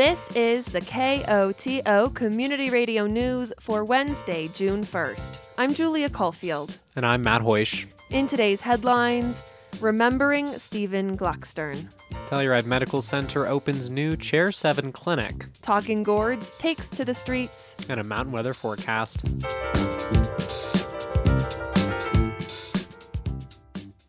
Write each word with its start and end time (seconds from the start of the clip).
This 0.00 0.34
is 0.34 0.64
the 0.64 0.80
KOTO 0.80 2.14
Community 2.14 2.70
Radio 2.70 3.06
News 3.06 3.52
for 3.60 3.84
Wednesday, 3.84 4.48
June 4.54 4.82
1st. 4.82 5.36
I'm 5.58 5.74
Julia 5.74 6.08
Caulfield. 6.08 6.78
And 6.96 7.04
I'm 7.04 7.22
Matt 7.22 7.42
Hoish. 7.42 7.84
In 8.08 8.26
today's 8.26 8.62
headlines, 8.62 9.38
Remembering 9.78 10.58
Stephen 10.58 11.18
Gluckstern. 11.18 11.88
Telluride 12.28 12.64
Medical 12.64 13.02
Center 13.02 13.46
opens 13.46 13.90
new 13.90 14.16
Chair 14.16 14.50
7 14.52 14.90
clinic. 14.90 15.44
Talking 15.60 16.02
Gourds 16.02 16.56
takes 16.56 16.88
to 16.88 17.04
the 17.04 17.14
streets. 17.14 17.76
And 17.86 18.00
a 18.00 18.04
mountain 18.04 18.32
weather 18.32 18.54
forecast. 18.54 19.22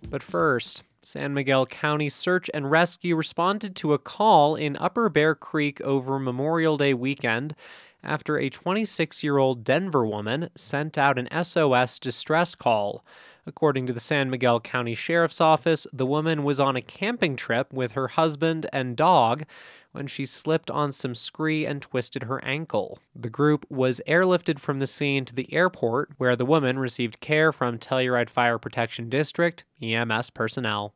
But 0.09 0.23
first, 0.23 0.84
San 1.11 1.33
Miguel 1.33 1.65
County 1.65 2.07
Search 2.07 2.49
and 2.53 2.71
Rescue 2.71 3.17
responded 3.17 3.75
to 3.75 3.91
a 3.91 3.99
call 3.99 4.55
in 4.55 4.77
Upper 4.79 5.09
Bear 5.09 5.35
Creek 5.35 5.81
over 5.81 6.17
Memorial 6.17 6.77
Day 6.77 6.93
weekend 6.93 7.53
after 8.01 8.37
a 8.37 8.49
26 8.49 9.21
year 9.21 9.37
old 9.37 9.65
Denver 9.65 10.05
woman 10.05 10.49
sent 10.55 10.97
out 10.97 11.20
an 11.20 11.27
SOS 11.43 11.99
distress 11.99 12.55
call. 12.55 13.03
According 13.45 13.87
to 13.87 13.93
the 13.93 13.99
San 13.99 14.29
Miguel 14.29 14.61
County 14.61 14.95
Sheriff's 14.95 15.41
Office, 15.41 15.85
the 15.91 16.05
woman 16.05 16.45
was 16.45 16.61
on 16.61 16.77
a 16.77 16.81
camping 16.81 17.35
trip 17.35 17.73
with 17.73 17.91
her 17.91 18.07
husband 18.07 18.67
and 18.71 18.95
dog 18.95 19.43
when 19.91 20.07
she 20.07 20.23
slipped 20.23 20.71
on 20.71 20.93
some 20.93 21.13
scree 21.13 21.65
and 21.65 21.81
twisted 21.81 22.23
her 22.23 22.41
ankle. 22.45 22.99
The 23.13 23.29
group 23.29 23.65
was 23.70 23.99
airlifted 24.07 24.59
from 24.59 24.79
the 24.79 24.87
scene 24.87 25.25
to 25.25 25.35
the 25.35 25.53
airport, 25.53 26.12
where 26.15 26.37
the 26.37 26.45
woman 26.45 26.79
received 26.79 27.20
care 27.20 27.51
from 27.51 27.79
Telluride 27.79 28.29
Fire 28.29 28.57
Protection 28.57 29.09
District 29.09 29.65
EMS 29.81 30.29
personnel. 30.29 30.93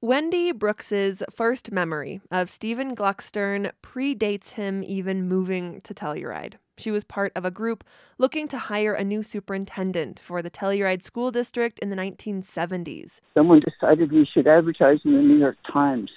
Wendy 0.00 0.52
Brooks's 0.52 1.24
first 1.34 1.72
memory 1.72 2.20
of 2.30 2.48
Stephen 2.48 2.94
Gluckstern 2.94 3.72
predates 3.82 4.50
him 4.50 4.84
even 4.84 5.26
moving 5.26 5.80
to 5.80 5.92
Telluride. 5.92 6.54
She 6.76 6.92
was 6.92 7.02
part 7.02 7.32
of 7.34 7.44
a 7.44 7.50
group 7.50 7.82
looking 8.16 8.46
to 8.46 8.58
hire 8.58 8.94
a 8.94 9.02
new 9.02 9.24
superintendent 9.24 10.20
for 10.20 10.40
the 10.40 10.52
Telluride 10.52 11.02
School 11.02 11.32
District 11.32 11.80
in 11.80 11.90
the 11.90 11.96
1970s. 11.96 13.14
Someone 13.34 13.60
decided 13.60 14.12
we 14.12 14.24
should 14.32 14.46
advertise 14.46 15.00
in 15.04 15.14
the 15.14 15.18
New 15.18 15.36
York 15.36 15.56
Times 15.72 16.12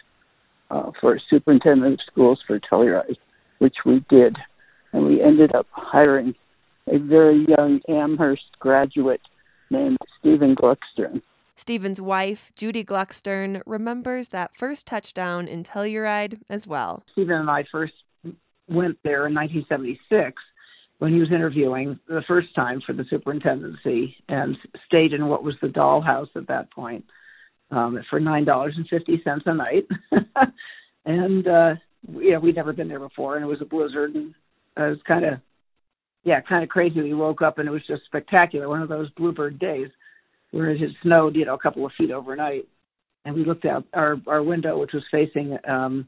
uh, 0.69 0.91
for 1.01 1.15
a 1.15 1.19
superintendent 1.27 1.93
of 1.93 1.99
schools 2.05 2.39
for 2.45 2.59
Telluride, 2.59 3.17
which 3.57 3.77
we 3.83 4.05
did. 4.11 4.37
And 4.93 5.07
we 5.07 5.23
ended 5.23 5.55
up 5.55 5.65
hiring 5.71 6.35
a 6.85 6.99
very 6.99 7.47
young 7.47 7.79
Amherst 7.89 8.59
graduate 8.59 9.21
named 9.71 9.97
Stephen 10.19 10.55
Gluckstern. 10.55 11.23
Stephen's 11.61 12.01
wife, 12.01 12.51
Judy 12.55 12.83
Gluckstern, 12.83 13.61
remembers 13.67 14.29
that 14.29 14.49
first 14.57 14.87
touchdown 14.87 15.47
in 15.47 15.63
Telluride 15.63 16.39
as 16.49 16.65
well. 16.65 17.03
Stephen 17.11 17.35
and 17.35 17.51
I 17.51 17.65
first 17.71 17.93
went 18.67 18.97
there 19.03 19.27
in 19.27 19.35
1976 19.35 20.41
when 20.97 21.13
he 21.13 21.19
was 21.19 21.31
interviewing 21.31 21.99
the 22.07 22.23
first 22.27 22.55
time 22.55 22.81
for 22.83 22.93
the 22.93 23.05
superintendency 23.11 24.15
and 24.27 24.57
stayed 24.87 25.13
in 25.13 25.27
what 25.27 25.43
was 25.43 25.53
the 25.61 25.67
dollhouse 25.67 26.35
at 26.35 26.47
that 26.47 26.71
point 26.71 27.05
um, 27.69 27.99
for 28.09 28.19
nine 28.19 28.43
dollars 28.43 28.73
and 28.75 28.87
fifty 28.87 29.21
cents 29.23 29.43
a 29.45 29.53
night. 29.53 29.87
and 31.05 31.47
uh, 31.47 31.75
yeah, 32.11 32.39
we'd 32.39 32.55
never 32.55 32.73
been 32.73 32.87
there 32.87 32.99
before, 32.99 33.35
and 33.35 33.45
it 33.45 33.47
was 33.47 33.61
a 33.61 33.65
blizzard, 33.65 34.15
and 34.15 34.33
it 34.77 34.81
was 34.81 34.99
kind 35.07 35.25
of 35.25 35.39
yeah, 36.23 36.41
kind 36.41 36.63
of 36.63 36.69
crazy. 36.69 37.01
We 37.01 37.13
woke 37.13 37.43
up 37.43 37.59
and 37.59 37.67
it 37.67 37.71
was 37.71 37.85
just 37.85 38.05
spectacular, 38.05 38.67
one 38.67 38.81
of 38.81 38.89
those 38.89 39.11
bluebird 39.11 39.59
days 39.59 39.89
where 40.51 40.69
it 40.69 40.79
had 40.79 40.91
snowed, 41.01 41.35
you 41.35 41.45
know, 41.45 41.55
a 41.55 41.59
couple 41.59 41.85
of 41.85 41.91
feet 41.97 42.11
overnight. 42.11 42.67
And 43.25 43.35
we 43.35 43.45
looked 43.45 43.65
out 43.65 43.85
our 43.93 44.17
our 44.27 44.43
window, 44.43 44.79
which 44.79 44.93
was 44.93 45.03
facing 45.11 45.57
um 45.67 46.07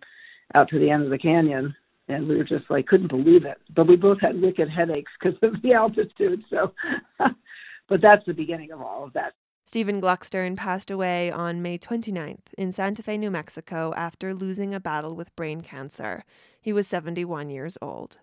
out 0.56 0.70
to 0.70 0.80
the 0.80 0.90
end 0.90 1.04
of 1.04 1.10
the 1.10 1.18
canyon, 1.18 1.76
and 2.08 2.28
we 2.28 2.38
were 2.38 2.44
just 2.44 2.70
like 2.70 2.88
couldn't 2.88 3.10
believe 3.10 3.46
it. 3.46 3.58
But 3.76 3.88
we 3.88 3.96
both 3.96 4.20
had 4.22 4.42
wicked 4.42 4.70
headaches 4.70 5.12
because 5.22 5.38
of 5.42 5.62
the 5.62 5.74
altitude. 5.74 6.44
So, 6.50 6.74
but 7.90 8.02
that's 8.02 8.26
the 8.26 8.34
beginning 8.34 8.72
of 8.72 8.82
all 8.82 9.04
of 9.06 9.14
that. 9.14 9.34
Stephen 9.66 10.00
Gluckstern 10.00 10.56
passed 10.56 10.92
away 10.92 11.32
on 11.32 11.64
May 11.64 11.80
29th 11.80 12.54
in 12.60 12.72
Santa 12.72 13.02
Fe, 13.02 13.18
New 13.18 13.32
Mexico, 13.32 13.92
after 13.98 14.36
losing 14.36 14.72
a 14.72 14.80
battle 14.80 15.16
with 15.16 15.36
brain 15.36 15.62
cancer. 15.62 16.24
He 16.62 16.72
was 16.72 16.86
71 16.88 17.50
years 17.50 17.76
old. 17.82 18.20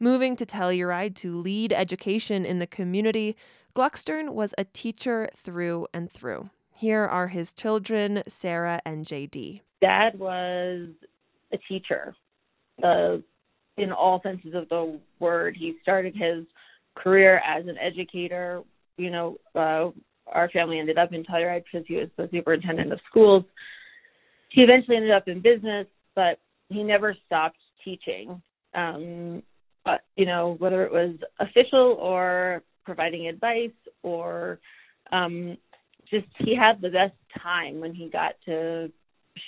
Moving 0.00 0.34
to 0.36 0.46
Telluride 0.46 1.14
to 1.16 1.36
lead 1.36 1.74
education 1.74 2.46
in 2.46 2.58
the 2.58 2.66
community, 2.66 3.36
Gluckstern 3.74 4.30
was 4.30 4.54
a 4.58 4.64
teacher 4.64 5.28
through 5.34 5.86
and 5.94 6.12
through. 6.12 6.50
Here 6.74 7.04
are 7.04 7.28
his 7.28 7.52
children, 7.52 8.22
Sarah 8.28 8.80
and 8.84 9.06
JD. 9.06 9.60
Dad 9.80 10.18
was 10.18 10.88
a 11.52 11.58
teacher 11.68 12.14
uh, 12.82 13.16
in 13.78 13.92
all 13.92 14.20
senses 14.22 14.54
of 14.54 14.68
the 14.68 15.00
word. 15.20 15.56
He 15.58 15.74
started 15.82 16.14
his 16.14 16.44
career 16.94 17.40
as 17.46 17.66
an 17.66 17.78
educator. 17.78 18.62
You 18.98 19.10
know, 19.10 19.38
uh, 19.54 19.90
our 20.26 20.50
family 20.50 20.78
ended 20.78 20.98
up 20.98 21.12
in 21.12 21.24
Telluride 21.24 21.64
because 21.64 21.86
he 21.88 21.96
was 21.96 22.08
the 22.18 22.28
superintendent 22.30 22.92
of 22.92 23.00
schools. 23.08 23.44
He 24.50 24.60
eventually 24.62 24.96
ended 24.96 25.12
up 25.12 25.28
in 25.28 25.40
business, 25.40 25.86
but 26.14 26.38
he 26.68 26.82
never 26.82 27.16
stopped 27.26 27.58
teaching. 27.82 28.42
Um, 28.74 29.42
but 29.84 30.02
you 30.16 30.26
know, 30.26 30.56
whether 30.58 30.84
it 30.84 30.92
was 30.92 31.16
official 31.40 31.96
or 31.98 32.62
providing 32.84 33.28
advice 33.28 33.70
or 34.02 34.58
um, 35.12 35.56
just 36.10 36.26
he 36.38 36.56
had 36.56 36.80
the 36.80 36.90
best 36.90 37.14
time 37.42 37.80
when 37.80 37.94
he 37.94 38.08
got 38.08 38.32
to 38.46 38.90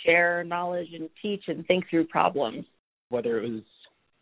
share 0.04 0.44
knowledge 0.44 0.88
and 0.94 1.08
teach 1.20 1.44
and 1.48 1.66
think 1.66 1.84
through 1.90 2.06
problems 2.06 2.64
whether 3.10 3.40
it 3.40 3.50
was 3.50 3.62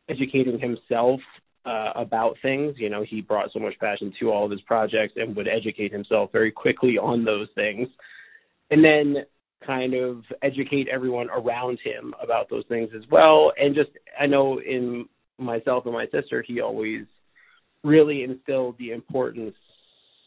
educating 0.09 0.59
himself 0.59 1.21
uh, 1.65 1.93
about 1.95 2.37
things. 2.43 2.75
You 2.79 2.91
know, 2.91 3.05
he 3.09 3.21
brought 3.21 3.51
so 3.53 3.59
much 3.59 3.75
passion 3.81 4.13
to 4.21 4.31
all 4.31 4.45
of 4.45 4.51
his 4.51 4.61
projects 4.63 5.15
and 5.17 5.35
would 5.37 5.49
educate 5.49 5.93
himself 5.93 6.31
very 6.33 6.51
quickly 6.51 6.99
on 6.99 7.25
those 7.25 7.49
things. 7.55 7.89
And 8.71 8.85
then 8.85 9.25
kind 9.67 9.95
of 9.95 10.25
educate 10.43 10.89
everyone 10.93 11.29
around 11.31 11.79
him 11.85 12.15
about 12.23 12.51
those 12.51 12.65
things 12.69 12.91
as 12.97 13.03
well. 13.11 13.53
And 13.59 13.75
just, 13.75 13.91
I 14.21 14.27
know 14.27 14.61
in 14.61 15.07
myself 15.39 15.85
and 15.87 15.95
my 15.95 16.07
sister, 16.07 16.45
he 16.47 16.61
always 16.61 17.03
really 17.85 18.23
instilled 18.23 18.77
the 18.79 18.93
importance 18.93 19.55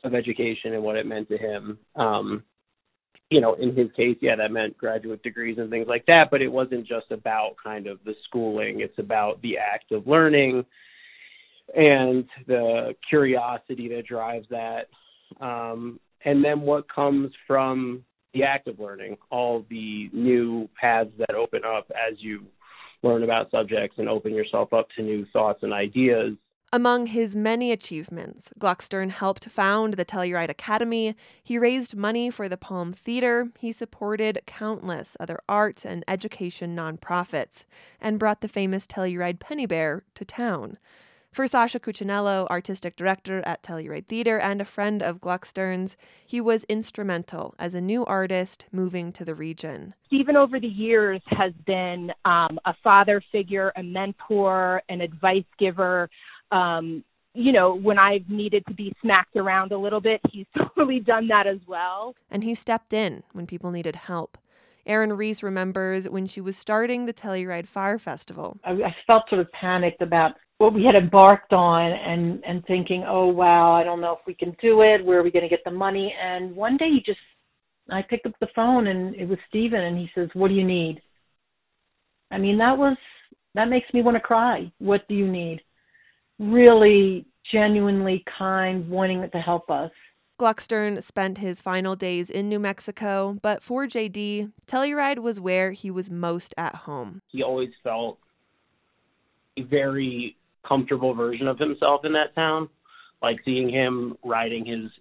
of 0.03 0.13
education 0.13 0.73
and 0.73 0.83
what 0.83 0.95
it 0.95 1.05
meant 1.05 1.29
to 1.29 1.37
him. 1.37 1.77
Um, 1.95 2.43
you 3.29 3.41
know, 3.41 3.55
in 3.55 3.75
his 3.75 3.91
case, 3.97 4.17
yeah, 4.21 4.35
that 4.35 4.51
meant 4.51 4.77
graduate 4.77 5.23
degrees 5.23 5.57
and 5.57 5.69
things 5.69 5.87
like 5.87 6.05
that, 6.05 6.25
but 6.29 6.41
it 6.41 6.47
wasn't 6.47 6.87
just 6.87 7.11
about 7.11 7.55
kind 7.63 7.87
of 7.87 7.97
the 8.05 8.13
schooling. 8.27 8.81
It's 8.81 8.99
about 8.99 9.41
the 9.41 9.57
act 9.57 9.91
of 9.91 10.05
learning 10.05 10.63
and 11.75 12.25
the 12.45 12.93
curiosity 13.09 13.89
that 13.89 14.05
drives 14.05 14.45
that. 14.49 14.87
Um, 15.41 15.99
and 16.23 16.43
then 16.43 16.61
what 16.61 16.93
comes 16.93 17.31
from 17.47 18.03
the 18.33 18.43
act 18.43 18.67
of 18.67 18.79
learning, 18.79 19.17
all 19.31 19.65
the 19.69 20.09
new 20.13 20.69
paths 20.79 21.09
that 21.17 21.35
open 21.35 21.61
up 21.65 21.89
as 21.89 22.15
you 22.19 22.43
learn 23.01 23.23
about 23.23 23.49
subjects 23.49 23.97
and 23.97 24.09
open 24.09 24.33
yourself 24.33 24.71
up 24.73 24.87
to 24.95 25.03
new 25.03 25.25
thoughts 25.33 25.59
and 25.63 25.73
ideas 25.73 26.33
among 26.75 27.05
his 27.05 27.37
many 27.37 27.71
achievements, 27.71 28.51
Gluckstern 28.59 29.09
helped 29.09 29.49
found 29.49 29.93
the 29.93 30.03
Telluride 30.03 30.49
Academy, 30.49 31.15
he 31.41 31.57
raised 31.57 31.95
money 31.95 32.29
for 32.29 32.49
the 32.49 32.57
Palm 32.57 32.91
Theater, 32.91 33.47
he 33.59 33.71
supported 33.71 34.41
countless 34.45 35.15
other 35.17 35.39
arts 35.47 35.85
and 35.85 36.03
education 36.05 36.75
nonprofits, 36.75 37.63
and 38.01 38.19
brought 38.19 38.41
the 38.41 38.49
famous 38.49 38.85
Telluride 38.85 39.39
Penny 39.39 39.65
Bear 39.65 40.03
to 40.15 40.25
town. 40.25 40.77
For 41.31 41.47
Sasha 41.47 41.79
Cuccinello, 41.79 42.45
artistic 42.47 42.97
director 42.97 43.41
at 43.45 43.63
Telluride 43.63 44.07
Theater 44.07 44.37
and 44.37 44.59
a 44.59 44.65
friend 44.65 45.01
of 45.01 45.19
Gluckstern's, 45.19 45.95
he 46.25 46.41
was 46.41 46.65
instrumental 46.65 47.55
as 47.57 47.73
a 47.73 47.81
new 47.81 48.05
artist 48.05 48.65
moving 48.73 49.13
to 49.13 49.23
the 49.23 49.35
region. 49.35 49.93
Stephen, 50.07 50.35
over 50.35 50.59
the 50.61 50.67
years, 50.67 51.21
has 51.27 51.51
been 51.65 52.11
um, 52.25 52.57
a 52.65 52.73
father 52.83 53.21
figure, 53.31 53.73
a 53.75 53.83
mentor, 53.83 54.81
an 54.87 55.01
advice 55.01 55.43
giver, 55.59 56.09
um, 56.51 57.03
you 57.33 57.51
know, 57.51 57.75
when 57.75 57.99
I've 57.99 58.29
needed 58.29 58.63
to 58.67 58.73
be 58.73 58.93
smacked 59.01 59.35
around 59.35 59.71
a 59.71 59.77
little 59.77 60.01
bit, 60.01 60.21
he's 60.31 60.45
totally 60.57 60.99
done 60.99 61.27
that 61.27 61.47
as 61.47 61.59
well. 61.67 62.15
And 62.31 62.43
he 62.43 62.55
stepped 62.55 62.93
in 62.93 63.23
when 63.33 63.45
people 63.45 63.71
needed 63.71 63.95
help. 63.95 64.37
Erin 64.85 65.13
Reese 65.13 65.41
remembers 65.41 66.07
when 66.07 66.27
she 66.27 66.39
was 66.39 66.55
starting 66.55 67.05
the 67.05 67.13
Telluride 67.13 67.67
Fire 67.67 67.97
Festival. 67.97 68.57
I, 68.63 68.71
I 68.71 68.95
felt 69.07 69.23
sort 69.29 69.41
of 69.41 69.51
panicked 69.51 70.01
about 70.01 70.33
what 70.57 70.73
we 70.73 70.85
had 70.85 70.95
embarked 70.95 71.51
on 71.51 71.91
and 71.91 72.41
and 72.45 72.63
thinking, 72.65 73.03
oh 73.07 73.27
wow, 73.27 73.73
I 73.73 73.83
don't 73.83 73.99
know 73.99 74.13
if 74.13 74.19
we 74.25 74.35
can 74.35 74.55
do 74.61 74.81
it. 74.81 75.03
Where 75.03 75.19
are 75.19 75.23
we 75.23 75.31
going 75.31 75.43
to 75.43 75.49
get 75.49 75.63
the 75.65 75.71
money? 75.71 76.13
And 76.21 76.55
one 76.55 76.77
day 76.77 76.89
he 76.91 77.01
just, 77.05 77.19
I 77.91 78.01
picked 78.07 78.25
up 78.25 78.33
the 78.39 78.47
phone 78.55 78.87
and 78.87 79.15
it 79.15 79.27
was 79.27 79.39
Stephen, 79.49 79.81
and 79.81 79.97
he 79.97 80.09
says, 80.15 80.29
"What 80.33 80.49
do 80.49 80.53
you 80.53 80.65
need?" 80.65 81.01
I 82.31 82.37
mean, 82.37 82.57
that 82.59 82.77
was 82.77 82.97
that 83.55 83.69
makes 83.69 83.91
me 83.93 84.01
want 84.01 84.15
to 84.15 84.21
cry. 84.21 84.71
What 84.79 85.07
do 85.07 85.15
you 85.15 85.27
need? 85.29 85.61
Really 86.39 87.25
genuinely 87.51 88.23
kind, 88.37 88.89
wanting 88.89 89.29
to 89.31 89.39
help 89.39 89.69
us. 89.69 89.91
Gluckstern 90.39 91.01
spent 91.01 91.37
his 91.37 91.61
final 91.61 91.95
days 91.95 92.29
in 92.29 92.49
New 92.49 92.59
Mexico, 92.59 93.37
but 93.41 93.63
for 93.63 93.85
JD, 93.85 94.51
Telluride 94.67 95.19
was 95.19 95.39
where 95.39 95.71
he 95.71 95.89
was 95.89 96.11
most 96.11 96.53
at 96.57 96.75
home. 96.75 97.21
He 97.29 97.41
always 97.41 97.69
felt 97.83 98.19
a 99.57 99.61
very 99.61 100.35
comfortable 100.67 101.13
version 101.13 101.47
of 101.47 101.57
himself 101.57 102.01
in 102.03 102.13
that 102.13 102.35
town. 102.35 102.67
Like 103.21 103.37
seeing 103.45 103.69
him 103.69 104.17
riding 104.25 104.65
his 104.65 104.91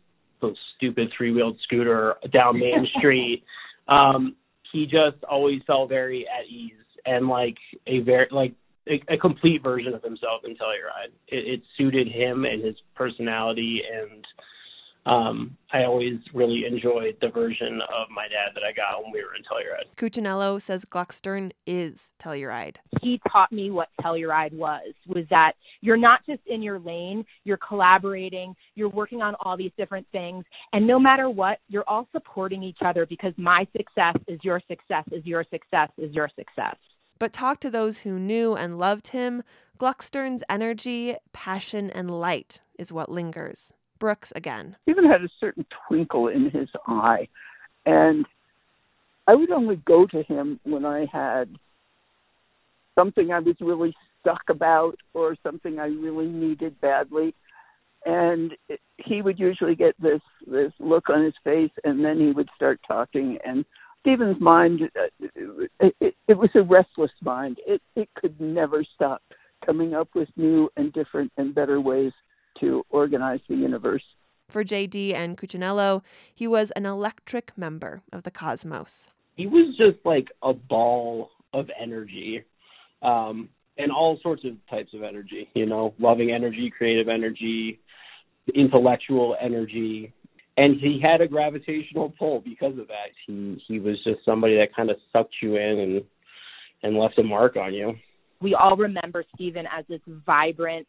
stupid 0.77 1.09
three 1.17 1.33
wheeled 1.33 1.59
scooter 1.65 2.15
down 2.33 2.59
Main 2.59 2.87
Street. 2.99 3.43
Um, 3.89 4.37
he 4.73 4.85
just 4.85 5.23
always 5.29 5.63
felt 5.67 5.89
very 5.89 6.27
at 6.29 6.47
ease 6.49 6.73
and 7.07 7.29
like 7.29 7.57
a 7.87 8.01
very 8.01 8.27
like 8.31 8.55
a, 8.89 9.15
a 9.15 9.19
complete 9.19 9.63
version 9.63 9.95
of 9.95 10.03
himself 10.03 10.43
in 10.45 10.53
Telluride. 10.53 11.13
It, 11.29 11.61
it 11.61 11.63
suited 11.77 12.09
him 12.09 12.45
and 12.45 12.65
his 12.65 12.77
personality 12.95 13.83
and 13.91 14.25
um, 15.07 15.57
I 15.73 15.85
always 15.85 16.19
really 16.33 16.65
enjoyed 16.67 17.17
the 17.21 17.29
version 17.29 17.81
of 17.83 18.09
my 18.11 18.25
dad 18.25 18.53
that 18.55 18.63
I 18.63 18.73
got 18.73 19.03
when 19.03 19.13
we 19.13 19.23
were 19.23 19.35
in 19.35 19.43
Telluride. 19.43 19.95
Cuccinello 19.97 20.61
says 20.61 20.85
Gluckstern 20.85 21.51
is 21.67 22.11
Telluride. 22.19 22.77
He 23.03 23.21
taught 23.31 23.53
me 23.53 23.71
what 23.71 23.89
Telluride 24.01 24.55
was, 24.55 24.95
was 25.07 25.25
that 25.29 25.53
you're 25.83 25.99
not 25.99 26.21
just 26.27 26.41
in 26.47 26.63
your 26.63 26.79
lane, 26.79 27.25
you're 27.45 27.59
collaborating, 27.59 28.55
you're 28.75 28.89
working 28.89 29.21
on 29.21 29.35
all 29.41 29.57
these 29.57 29.73
different 29.77 30.07
things, 30.11 30.45
and 30.73 30.87
no 30.87 30.99
matter 30.99 31.29
what, 31.29 31.59
you're 31.69 31.85
all 31.87 32.09
supporting 32.13 32.63
each 32.63 32.79
other 32.85 33.05
because 33.05 33.35
my 33.37 33.67
success 33.77 34.17
is 34.27 34.41
your 34.43 34.61
success, 34.69 35.05
is 35.13 35.25
your 35.27 35.45
success, 35.51 35.91
is 35.99 36.15
your 36.15 36.31
success. 36.35 36.77
But 37.19 37.33
talk 37.33 37.61
to 37.61 37.71
those 37.71 37.99
who 37.99 38.19
knew 38.19 38.55
and 38.55 38.79
loved 38.79 39.09
him, 39.09 39.43
Gluckstern's 39.79 40.43
energy, 40.49 41.17
passion, 41.33 41.91
and 41.91 42.11
light 42.11 42.61
is 42.79 42.93
what 42.93 43.11
lingers. 43.11 43.73
Brooks 43.99 44.33
again. 44.37 44.77
He 44.87 44.93
even 44.93 45.09
had 45.09 45.23
a 45.23 45.29
certain 45.41 45.65
twinkle 45.89 46.29
in 46.29 46.51
his 46.51 46.69
eye. 46.87 47.29
And 47.87 48.27
I 49.27 49.35
would 49.35 49.51
only 49.51 49.77
go 49.77 50.07
to 50.07 50.23
him 50.23 50.61
when 50.65 50.85
I 50.85 51.07
had 51.13 51.57
something 52.95 53.33
I 53.33 53.41
was 53.41 53.57
really 53.61 53.95
stuck 54.21 54.43
about 54.49 54.97
or 55.13 55.37
something 55.43 55.79
I 55.79 55.87
really 55.87 56.27
needed 56.27 56.81
badly. 56.81 57.35
And 58.07 58.53
he 58.99 59.23
would 59.23 59.39
usually 59.39 59.75
get 59.75 59.95
this 60.01 60.21
this 60.47 60.73
look 60.79 61.09
on 61.09 61.25
his 61.25 61.35
face, 61.43 61.71
and 61.85 62.05
then 62.05 62.19
he 62.21 62.33
would 62.33 62.51
start 62.55 62.81
talking. 62.87 63.39
And 63.45 63.65
Stephen's 64.05 64.39
mind, 64.39 64.83
uh, 64.95 65.27
it, 65.81 65.97
it, 65.99 66.15
it 66.29 66.39
was 66.39 66.51
a 66.55 66.63
restless 66.63 67.11
mind. 67.23 67.57
It 67.67 67.81
it 67.97 68.11
could 68.15 68.39
never 68.39 68.85
stop 68.95 69.23
coming 69.65 69.95
up 69.95 70.09
with 70.15 70.29
new 70.37 70.69
and 70.77 70.93
different 70.93 71.33
and 71.39 71.55
better 71.55 71.81
ways 71.81 72.13
to 72.61 72.85
organize 72.91 73.41
the 73.49 73.57
universe. 73.57 74.03
For 74.51 74.63
JD 74.63 75.15
and 75.15 75.39
Cuccinello, 75.39 76.03
he 76.35 76.47
was 76.47 76.71
an 76.73 76.85
electric 76.85 77.57
member 77.57 78.03
of 78.13 78.25
the 78.25 78.31
cosmos. 78.31 79.09
He 79.37 79.47
was 79.47 79.75
just 79.79 80.05
like 80.05 80.29
a 80.43 80.53
ball 80.53 81.31
of 81.55 81.71
energy, 81.81 82.45
um, 83.01 83.49
and 83.79 83.91
all 83.91 84.19
sorts 84.23 84.45
of 84.45 84.53
types 84.69 84.93
of 84.93 85.03
energy, 85.03 85.49
you 85.55 85.65
know, 85.65 85.95
loving 85.99 86.31
energy, 86.31 86.71
creative 86.77 87.09
energy, 87.09 87.81
intellectual 88.55 89.35
energy. 89.41 90.13
And 90.57 90.81
he 90.81 91.01
had 91.03 91.21
a 91.21 91.27
gravitational 91.27 92.15
pull 92.17 92.41
because 92.41 92.79
of 92.79 92.87
that. 92.89 93.11
He 93.27 93.63
he 93.67 93.81
was 93.81 93.97
just 94.05 94.25
somebody 94.25 94.57
that 94.57 94.75
kind 94.75 94.91
of 94.91 94.97
sucked 95.13 95.35
you 95.43 95.57
in 95.57 95.79
and 95.81 96.03
and 96.83 96.97
left 96.97 97.19
a 97.19 97.23
mark 97.23 97.57
on 97.57 97.75
you. 97.75 97.95
We 98.41 98.55
all 98.55 98.77
remember 98.77 99.25
Stephen 99.35 99.65
as 99.67 99.85
this 99.89 100.01
vibrant, 100.07 100.87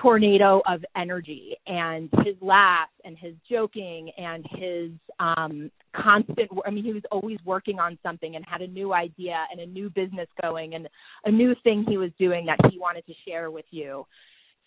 tornado 0.00 0.62
of 0.66 0.84
energy 0.96 1.54
and 1.66 2.10
his 2.24 2.36
laugh 2.40 2.88
and 3.04 3.16
his 3.16 3.34
joking 3.50 4.10
and 4.18 4.44
his 4.50 4.90
um 5.18 5.70
constant 5.96 6.50
i 6.66 6.70
mean 6.70 6.84
he 6.84 6.92
was 6.92 7.02
always 7.10 7.38
working 7.44 7.78
on 7.78 7.98
something 8.02 8.36
and 8.36 8.44
had 8.46 8.60
a 8.60 8.66
new 8.66 8.92
idea 8.92 9.44
and 9.50 9.60
a 9.60 9.66
new 9.66 9.88
business 9.90 10.28
going 10.42 10.74
and 10.74 10.88
a 11.24 11.30
new 11.30 11.54
thing 11.64 11.84
he 11.88 11.96
was 11.96 12.10
doing 12.18 12.44
that 12.44 12.58
he 12.70 12.78
wanted 12.78 13.04
to 13.06 13.14
share 13.26 13.50
with 13.50 13.64
you 13.70 14.04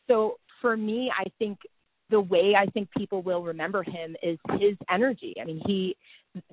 so 0.08 0.36
for 0.60 0.76
me 0.76 1.12
i 1.16 1.24
think 1.38 1.60
the 2.12 2.22
way 2.22 2.54
i 2.58 2.66
think 2.68 2.90
people 2.96 3.22
will 3.22 3.44
remember 3.44 3.84
him 3.84 4.16
is 4.22 4.38
his 4.60 4.76
energy. 4.90 5.36
I 5.42 5.46
mean 5.46 5.62
he 5.66 5.96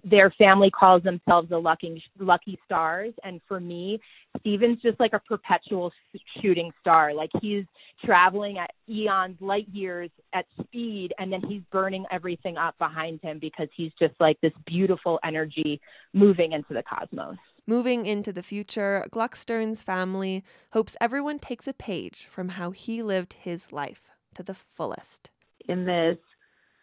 their 0.03 0.33
family 0.37 0.71
calls 0.71 1.03
themselves 1.05 1.49
the 1.51 1.59
lucky 1.59 2.03
lucky 2.19 2.59
stars. 2.65 3.13
And 3.23 3.41
for 3.47 3.61
me 3.61 4.01
Stephen's 4.41 4.81
just 4.81 4.99
like 5.01 5.13
a 5.13 5.21
perpetual 5.21 5.93
shooting 6.41 6.71
star. 6.81 7.15
Like 7.15 7.31
he's 7.41 7.65
traveling 8.05 8.59
at 8.59 8.71
eons 8.89 9.37
light 9.41 9.69
years 9.73 10.11
at 10.33 10.47
speed 10.63 11.13
and 11.19 11.33
then 11.33 11.43
he's 11.47 11.63
burning 11.71 12.05
everything 12.11 12.57
up 12.57 12.77
behind 12.79 13.21
him 13.23 13.39
because 13.41 13.69
he's 13.77 13.93
just 13.99 14.15
like 14.21 14.41
this 14.41 14.53
beautiful 14.67 15.19
energy 15.25 15.81
moving 16.13 16.53
into 16.53 16.73
the 16.73 16.83
cosmos. 16.83 17.37
Moving 17.67 18.07
into 18.07 18.33
the 18.33 18.43
future, 18.43 19.07
Gluckstern's 19.11 19.83
family 19.83 20.43
hopes 20.73 20.97
everyone 21.03 21.39
takes 21.39 21.67
a 21.67 21.75
page 21.75 22.27
from 22.31 22.51
how 22.51 22.71
he 22.71 23.03
lived 23.03 23.35
his 23.35 23.71
life 23.71 24.11
to 24.35 24.43
the 24.43 24.55
fullest. 24.55 25.31
In 25.69 25.85
this 25.85 26.17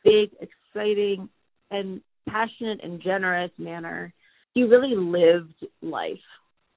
big, 0.03 0.29
exciting, 0.39 1.29
and 1.71 2.01
passionate 2.29 2.79
and 2.83 3.01
generous 3.01 3.51
manner. 3.57 4.13
He 4.53 4.63
really 4.63 4.95
lived 4.95 5.53
life, 5.81 6.17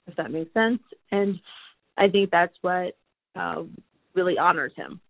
if 0.07 0.17
that 0.17 0.31
makes 0.31 0.53
sense. 0.53 0.81
And 1.13 1.39
I 1.97 2.09
think 2.09 2.31
that's 2.31 2.55
what 2.63 2.97
uh, 3.37 3.63
really 4.15 4.39
honors 4.39 4.73
him 4.77 5.01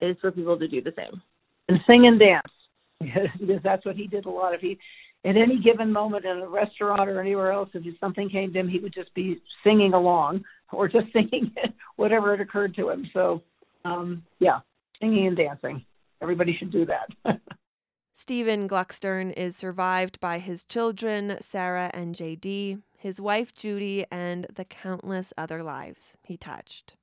is 0.00 0.16
for 0.20 0.30
people 0.30 0.58
to 0.58 0.68
do 0.68 0.80
the 0.80 0.92
same 0.96 1.20
and 1.68 1.78
sing 1.86 2.06
and 2.06 2.18
dance 2.18 2.52
because 3.40 3.62
that's 3.62 3.84
what 3.84 3.96
he 3.96 4.06
did 4.06 4.26
a 4.26 4.30
lot 4.30 4.54
of. 4.54 4.60
He 4.60 4.78
at 5.24 5.36
any 5.36 5.60
given 5.60 5.92
moment 5.92 6.24
in 6.24 6.38
a 6.38 6.48
restaurant 6.48 7.08
or 7.08 7.20
anywhere 7.20 7.52
else, 7.52 7.68
if 7.74 7.82
something 7.98 8.30
came 8.30 8.52
to 8.52 8.60
him, 8.60 8.68
he 8.68 8.78
would 8.78 8.94
just 8.94 9.12
be 9.14 9.40
singing 9.64 9.92
along 9.92 10.44
or 10.72 10.88
just 10.88 11.06
singing 11.12 11.52
whatever 11.96 12.34
it 12.34 12.40
occurred 12.40 12.74
to 12.76 12.90
him. 12.90 13.06
So, 13.12 13.42
um, 13.84 14.22
yeah, 14.38 14.60
singing 15.00 15.26
and 15.26 15.36
dancing. 15.36 15.84
Everybody 16.20 16.56
should 16.58 16.70
do 16.70 16.86
that. 16.86 17.40
Stephen 18.14 18.68
Gluckstern 18.68 19.32
is 19.36 19.56
survived 19.56 20.18
by 20.18 20.40
his 20.40 20.64
children, 20.64 21.38
Sarah 21.40 21.90
and 21.94 22.16
JD, 22.16 22.82
his 22.96 23.20
wife 23.20 23.54
Judy, 23.54 24.04
and 24.10 24.46
the 24.52 24.64
countless 24.64 25.32
other 25.38 25.62
lives 25.62 26.16
he 26.24 26.36
touched. 26.36 26.94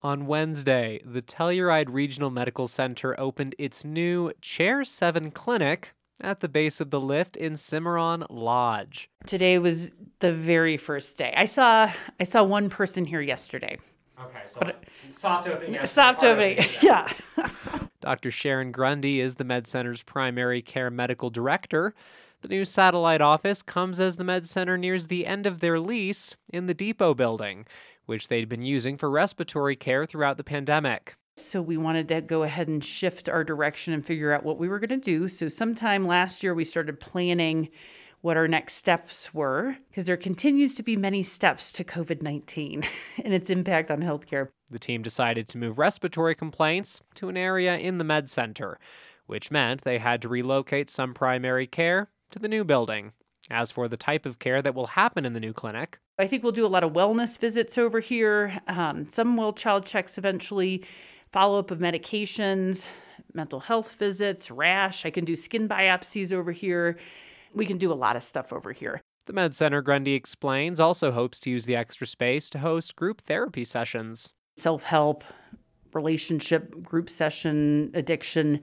On 0.00 0.28
Wednesday, 0.28 1.00
the 1.04 1.20
Telluride 1.20 1.88
Regional 1.92 2.30
Medical 2.30 2.68
Center 2.68 3.18
opened 3.18 3.56
its 3.58 3.84
new 3.84 4.30
Chair 4.40 4.84
7 4.84 5.32
clinic 5.32 5.92
at 6.20 6.38
the 6.38 6.48
base 6.48 6.80
of 6.80 6.90
the 6.90 7.00
lift 7.00 7.36
in 7.36 7.56
Cimarron 7.56 8.24
Lodge. 8.30 9.10
Today 9.26 9.58
was 9.58 9.90
the 10.20 10.32
very 10.32 10.76
first 10.76 11.16
day. 11.16 11.34
I 11.36 11.44
saw 11.46 11.92
I 12.20 12.24
saw 12.24 12.44
one 12.44 12.70
person 12.70 13.04
here 13.04 13.20
yesterday. 13.20 13.78
Okay, 14.20 14.42
so 14.46 14.60
but, 14.60 14.84
soft 15.14 15.48
opening. 15.48 15.86
Soft 15.86 16.24
opening, 16.24 16.58
yeah. 16.82 17.10
Dr. 18.00 18.30
Sharon 18.30 18.72
Grundy 18.72 19.20
is 19.20 19.36
the 19.36 19.44
Med 19.44 19.66
Center's 19.66 20.02
primary 20.02 20.62
care 20.62 20.90
medical 20.90 21.30
director. 21.30 21.94
The 22.42 22.48
new 22.48 22.64
satellite 22.64 23.20
office 23.20 23.62
comes 23.62 24.00
as 24.00 24.16
the 24.16 24.24
Med 24.24 24.48
Center 24.48 24.76
nears 24.76 25.06
the 25.06 25.26
end 25.26 25.46
of 25.46 25.60
their 25.60 25.80
lease 25.80 26.36
in 26.52 26.66
the 26.66 26.74
depot 26.74 27.14
building, 27.14 27.66
which 28.06 28.28
they'd 28.28 28.48
been 28.48 28.62
using 28.62 28.96
for 28.96 29.10
respiratory 29.10 29.76
care 29.76 30.06
throughout 30.06 30.36
the 30.36 30.44
pandemic. 30.44 31.16
So 31.36 31.62
we 31.62 31.76
wanted 31.76 32.08
to 32.08 32.20
go 32.20 32.42
ahead 32.42 32.68
and 32.68 32.84
shift 32.84 33.28
our 33.28 33.44
direction 33.44 33.92
and 33.92 34.04
figure 34.04 34.32
out 34.32 34.44
what 34.44 34.58
we 34.58 34.68
were 34.68 34.78
going 34.80 34.88
to 34.90 34.96
do. 34.96 35.28
So 35.28 35.48
sometime 35.48 36.06
last 36.06 36.42
year 36.42 36.54
we 36.54 36.64
started 36.64 37.00
planning 37.00 37.68
what 38.20 38.36
our 38.36 38.48
next 38.48 38.74
steps 38.74 39.32
were, 39.32 39.76
because 39.88 40.04
there 40.04 40.16
continues 40.16 40.74
to 40.74 40.82
be 40.82 40.96
many 40.96 41.22
steps 41.22 41.70
to 41.72 41.84
COVID 41.84 42.22
19 42.22 42.82
and 43.24 43.34
its 43.34 43.50
impact 43.50 43.90
on 43.90 44.00
healthcare. 44.00 44.48
The 44.70 44.78
team 44.78 45.02
decided 45.02 45.48
to 45.48 45.58
move 45.58 45.78
respiratory 45.78 46.34
complaints 46.34 47.00
to 47.14 47.28
an 47.28 47.36
area 47.36 47.76
in 47.76 47.98
the 47.98 48.04
med 48.04 48.28
center, 48.28 48.78
which 49.26 49.50
meant 49.50 49.82
they 49.82 49.98
had 49.98 50.20
to 50.22 50.28
relocate 50.28 50.90
some 50.90 51.14
primary 51.14 51.66
care 51.66 52.08
to 52.32 52.38
the 52.38 52.48
new 52.48 52.64
building. 52.64 53.12
As 53.50 53.70
for 53.70 53.88
the 53.88 53.96
type 53.96 54.26
of 54.26 54.38
care 54.38 54.60
that 54.60 54.74
will 54.74 54.88
happen 54.88 55.24
in 55.24 55.32
the 55.32 55.40
new 55.40 55.54
clinic, 55.54 55.98
I 56.18 56.26
think 56.26 56.42
we'll 56.42 56.52
do 56.52 56.66
a 56.66 56.68
lot 56.68 56.84
of 56.84 56.92
wellness 56.92 57.38
visits 57.38 57.78
over 57.78 58.00
here, 58.00 58.58
um, 58.66 59.08
some 59.08 59.36
well 59.36 59.54
child 59.54 59.86
checks 59.86 60.18
eventually, 60.18 60.84
follow 61.32 61.58
up 61.58 61.70
of 61.70 61.78
medications, 61.78 62.84
mental 63.32 63.60
health 63.60 63.92
visits, 63.92 64.50
rash. 64.50 65.06
I 65.06 65.10
can 65.10 65.24
do 65.24 65.36
skin 65.36 65.66
biopsies 65.68 66.32
over 66.32 66.52
here 66.52 66.98
we 67.54 67.66
can 67.66 67.78
do 67.78 67.92
a 67.92 67.94
lot 67.94 68.16
of 68.16 68.22
stuff 68.22 68.52
over 68.52 68.72
here. 68.72 69.00
The 69.26 69.32
Med 69.32 69.54
Center, 69.54 69.82
Grundy 69.82 70.14
explains, 70.14 70.80
also 70.80 71.12
hopes 71.12 71.38
to 71.40 71.50
use 71.50 71.66
the 71.66 71.76
extra 71.76 72.06
space 72.06 72.48
to 72.50 72.60
host 72.60 72.96
group 72.96 73.20
therapy 73.20 73.62
sessions. 73.62 74.32
Self 74.56 74.82
help, 74.82 75.22
relationship, 75.92 76.82
group 76.82 77.10
session, 77.10 77.90
addiction. 77.94 78.60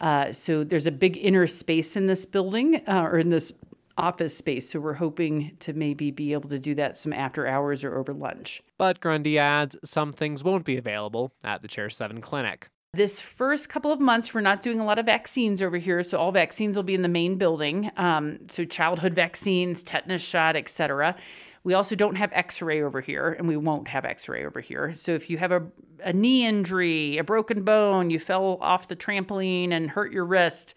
Uh, 0.00 0.32
so 0.32 0.64
there's 0.64 0.86
a 0.86 0.92
big 0.92 1.16
inner 1.16 1.46
space 1.46 1.96
in 1.96 2.06
this 2.06 2.26
building 2.26 2.82
uh, 2.86 3.02
or 3.02 3.18
in 3.18 3.30
this 3.30 3.52
office 3.96 4.36
space. 4.36 4.70
So 4.70 4.80
we're 4.80 4.94
hoping 4.94 5.56
to 5.60 5.72
maybe 5.72 6.10
be 6.10 6.32
able 6.32 6.48
to 6.50 6.58
do 6.58 6.74
that 6.76 6.96
some 6.96 7.12
after 7.12 7.46
hours 7.46 7.84
or 7.84 7.98
over 7.98 8.14
lunch. 8.14 8.62
But 8.78 9.00
Grundy 9.00 9.38
adds 9.38 9.76
some 9.84 10.12
things 10.12 10.44
won't 10.44 10.64
be 10.64 10.76
available 10.76 11.32
at 11.42 11.62
the 11.62 11.68
Chair 11.68 11.90
7 11.90 12.20
clinic. 12.20 12.68
This 12.98 13.20
first 13.20 13.68
couple 13.68 13.92
of 13.92 14.00
months, 14.00 14.34
we're 14.34 14.40
not 14.40 14.60
doing 14.60 14.80
a 14.80 14.84
lot 14.84 14.98
of 14.98 15.06
vaccines 15.06 15.62
over 15.62 15.76
here, 15.76 16.02
so 16.02 16.18
all 16.18 16.32
vaccines 16.32 16.74
will 16.74 16.82
be 16.82 16.96
in 16.96 17.02
the 17.02 17.08
main 17.08 17.36
building. 17.38 17.92
Um, 17.96 18.40
so 18.50 18.64
childhood 18.64 19.14
vaccines, 19.14 19.84
tetanus 19.84 20.20
shot, 20.20 20.56
etc. 20.56 21.14
We 21.62 21.74
also 21.74 21.94
don't 21.94 22.16
have 22.16 22.32
X-ray 22.32 22.82
over 22.82 23.00
here, 23.00 23.36
and 23.38 23.46
we 23.46 23.56
won't 23.56 23.86
have 23.86 24.04
X-ray 24.04 24.44
over 24.44 24.60
here. 24.60 24.96
So 24.96 25.12
if 25.12 25.30
you 25.30 25.38
have 25.38 25.52
a, 25.52 25.62
a 26.02 26.12
knee 26.12 26.44
injury, 26.44 27.18
a 27.18 27.22
broken 27.22 27.62
bone, 27.62 28.10
you 28.10 28.18
fell 28.18 28.58
off 28.60 28.88
the 28.88 28.96
trampoline 28.96 29.70
and 29.70 29.90
hurt 29.90 30.10
your 30.10 30.24
wrist, 30.24 30.74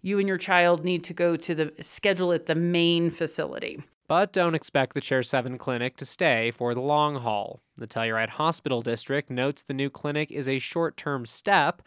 you 0.00 0.18
and 0.18 0.26
your 0.26 0.38
child 0.38 0.86
need 0.86 1.04
to 1.04 1.12
go 1.12 1.36
to 1.36 1.54
the 1.54 1.74
schedule 1.82 2.32
at 2.32 2.46
the 2.46 2.54
main 2.54 3.10
facility. 3.10 3.82
But 4.08 4.32
don't 4.32 4.54
expect 4.54 4.94
the 4.94 5.02
Chair 5.02 5.22
7 5.22 5.58
clinic 5.58 5.98
to 5.98 6.06
stay 6.06 6.50
for 6.50 6.72
the 6.72 6.80
long 6.80 7.16
haul. 7.16 7.60
The 7.76 7.86
Telluride 7.86 8.30
Hospital 8.30 8.80
District 8.80 9.28
notes 9.28 9.62
the 9.62 9.74
new 9.74 9.90
clinic 9.90 10.32
is 10.32 10.48
a 10.48 10.58
short 10.58 10.96
term 10.96 11.26
step. 11.26 11.82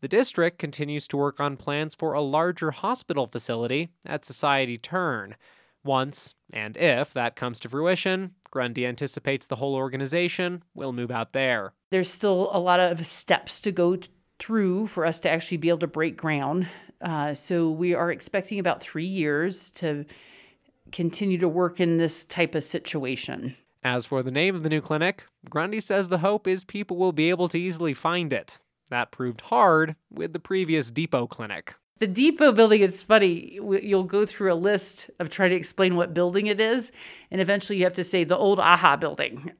The 0.00 0.06
district 0.08 0.58
continues 0.58 1.08
to 1.08 1.16
work 1.16 1.40
on 1.40 1.56
plans 1.56 1.94
for 1.94 2.12
a 2.12 2.20
larger 2.20 2.70
hospital 2.70 3.26
facility 3.26 3.88
at 4.06 4.24
Society 4.24 4.78
Turn. 4.78 5.34
Once, 5.82 6.34
and 6.52 6.76
if 6.76 7.12
that 7.12 7.36
comes 7.36 7.58
to 7.60 7.68
fruition, 7.68 8.32
Grundy 8.50 8.86
anticipates 8.86 9.46
the 9.46 9.56
whole 9.56 9.74
organization 9.74 10.62
will 10.74 10.92
move 10.92 11.10
out 11.10 11.32
there. 11.32 11.72
There's 11.90 12.10
still 12.10 12.50
a 12.52 12.60
lot 12.60 12.78
of 12.80 13.04
steps 13.04 13.60
to 13.62 13.72
go 13.72 13.98
through 14.38 14.86
for 14.86 15.04
us 15.04 15.18
to 15.20 15.30
actually 15.30 15.56
be 15.56 15.68
able 15.70 15.80
to 15.80 15.86
break 15.86 16.16
ground. 16.16 16.68
Uh, 17.00 17.34
so 17.34 17.70
we 17.70 17.94
are 17.94 18.10
expecting 18.10 18.60
about 18.60 18.80
three 18.80 19.06
years 19.06 19.70
to 19.70 20.06
continue 20.94 21.36
to 21.38 21.48
work 21.48 21.80
in 21.80 21.98
this 21.98 22.24
type 22.24 22.54
of 22.54 22.64
situation. 22.64 23.56
As 23.82 24.06
for 24.06 24.22
the 24.22 24.30
name 24.30 24.54
of 24.54 24.62
the 24.62 24.70
new 24.70 24.80
clinic, 24.80 25.26
Grundy 25.50 25.80
says 25.80 26.08
the 26.08 26.18
hope 26.18 26.46
is 26.46 26.64
people 26.64 26.96
will 26.96 27.12
be 27.12 27.28
able 27.28 27.48
to 27.48 27.58
easily 27.58 27.92
find 27.92 28.32
it. 28.32 28.58
That 28.88 29.10
proved 29.10 29.42
hard 29.42 29.96
with 30.10 30.32
the 30.32 30.38
previous 30.38 30.90
depot 30.90 31.26
clinic. 31.26 31.74
The 31.98 32.06
depot 32.06 32.52
building 32.52 32.80
is 32.80 33.02
funny. 33.02 33.58
You'll 33.82 34.04
go 34.04 34.24
through 34.24 34.52
a 34.52 34.54
list 34.54 35.10
of 35.18 35.30
trying 35.30 35.50
to 35.50 35.56
explain 35.56 35.96
what 35.96 36.14
building 36.14 36.46
it 36.46 36.60
is, 36.60 36.92
and 37.30 37.40
eventually 37.40 37.78
you 37.78 37.84
have 37.84 37.94
to 37.94 38.04
say 38.04 38.24
the 38.24 38.36
old 38.36 38.58
AHA 38.58 38.96
building. 38.96 39.52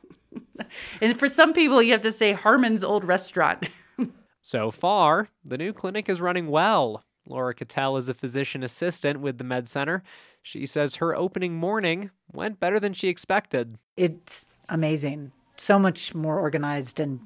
and 1.00 1.18
for 1.18 1.28
some 1.28 1.52
people, 1.52 1.82
you 1.82 1.92
have 1.92 2.02
to 2.02 2.12
say 2.12 2.32
Harmon's 2.32 2.84
old 2.84 3.04
restaurant. 3.04 3.68
so 4.42 4.70
far, 4.70 5.28
the 5.44 5.58
new 5.58 5.72
clinic 5.72 6.08
is 6.08 6.20
running 6.20 6.48
well. 6.48 7.04
Laura 7.26 7.54
Cattell 7.54 7.96
is 7.96 8.08
a 8.08 8.14
physician 8.14 8.62
assistant 8.62 9.20
with 9.20 9.38
the 9.38 9.44
Med 9.44 9.68
Center. 9.68 10.02
She 10.48 10.64
says 10.64 10.94
her 10.94 11.14
opening 11.14 11.56
morning 11.56 12.10
went 12.32 12.58
better 12.58 12.80
than 12.80 12.94
she 12.94 13.08
expected. 13.08 13.76
It's 13.98 14.46
amazing. 14.70 15.32
So 15.58 15.78
much 15.78 16.14
more 16.14 16.40
organized, 16.40 17.00
and 17.00 17.20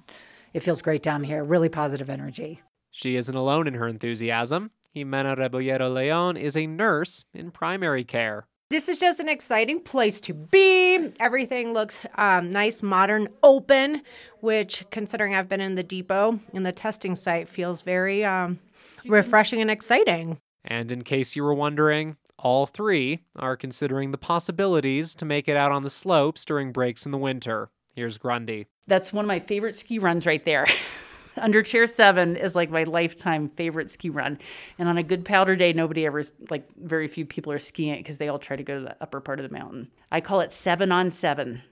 it 0.52 0.64
feels 0.64 0.82
great 0.82 1.04
down 1.04 1.22
here. 1.22 1.44
Really 1.44 1.68
positive 1.68 2.10
energy. 2.10 2.62
She 2.90 3.14
isn't 3.14 3.36
alone 3.36 3.68
in 3.68 3.74
her 3.74 3.86
enthusiasm. 3.86 4.72
Jimena 4.96 5.38
Rebollero 5.38 5.94
Leon 5.94 6.36
is 6.36 6.56
a 6.56 6.66
nurse 6.66 7.24
in 7.32 7.52
primary 7.52 8.02
care. 8.02 8.48
This 8.70 8.88
is 8.88 8.98
just 8.98 9.20
an 9.20 9.28
exciting 9.28 9.78
place 9.78 10.20
to 10.22 10.34
be. 10.34 11.12
Everything 11.20 11.72
looks 11.72 12.04
um, 12.16 12.50
nice, 12.50 12.82
modern, 12.82 13.28
open, 13.44 14.02
which, 14.40 14.84
considering 14.90 15.36
I've 15.36 15.48
been 15.48 15.60
in 15.60 15.76
the 15.76 15.84
depot 15.84 16.40
and 16.52 16.66
the 16.66 16.72
testing 16.72 17.14
site, 17.14 17.48
feels 17.48 17.82
very 17.82 18.24
um, 18.24 18.58
refreshing 19.06 19.60
and 19.60 19.70
exciting. 19.70 20.38
And 20.64 20.92
in 20.92 21.02
case 21.02 21.34
you 21.34 21.42
were 21.42 21.54
wondering, 21.54 22.16
all 22.38 22.66
three 22.66 23.20
are 23.36 23.56
considering 23.56 24.10
the 24.10 24.18
possibilities 24.18 25.14
to 25.16 25.24
make 25.24 25.48
it 25.48 25.56
out 25.56 25.72
on 25.72 25.82
the 25.82 25.90
slopes 25.90 26.44
during 26.44 26.72
breaks 26.72 27.06
in 27.06 27.12
the 27.12 27.18
winter. 27.18 27.70
Here's 27.94 28.18
Grundy. 28.18 28.66
That's 28.86 29.12
one 29.12 29.24
of 29.24 29.28
my 29.28 29.40
favorite 29.40 29.76
ski 29.76 29.98
runs 29.98 30.26
right 30.26 30.42
there. 30.44 30.66
Under 31.36 31.62
chair 31.62 31.86
seven 31.86 32.36
is 32.36 32.54
like 32.54 32.70
my 32.70 32.84
lifetime 32.84 33.48
favorite 33.50 33.90
ski 33.90 34.10
run. 34.10 34.38
And 34.78 34.88
on 34.88 34.98
a 34.98 35.02
good 35.02 35.24
powder 35.24 35.56
day, 35.56 35.72
nobody 35.72 36.04
ever, 36.04 36.24
like, 36.50 36.68
very 36.76 37.08
few 37.08 37.24
people 37.24 37.52
are 37.52 37.58
skiing 37.58 37.94
it 37.94 37.98
because 37.98 38.18
they 38.18 38.28
all 38.28 38.38
try 38.38 38.56
to 38.56 38.62
go 38.62 38.78
to 38.78 38.84
the 38.84 38.96
upper 39.00 39.20
part 39.20 39.40
of 39.40 39.48
the 39.48 39.56
mountain. 39.56 39.88
I 40.10 40.20
call 40.20 40.40
it 40.40 40.52
seven 40.52 40.92
on 40.92 41.10
seven. 41.10 41.62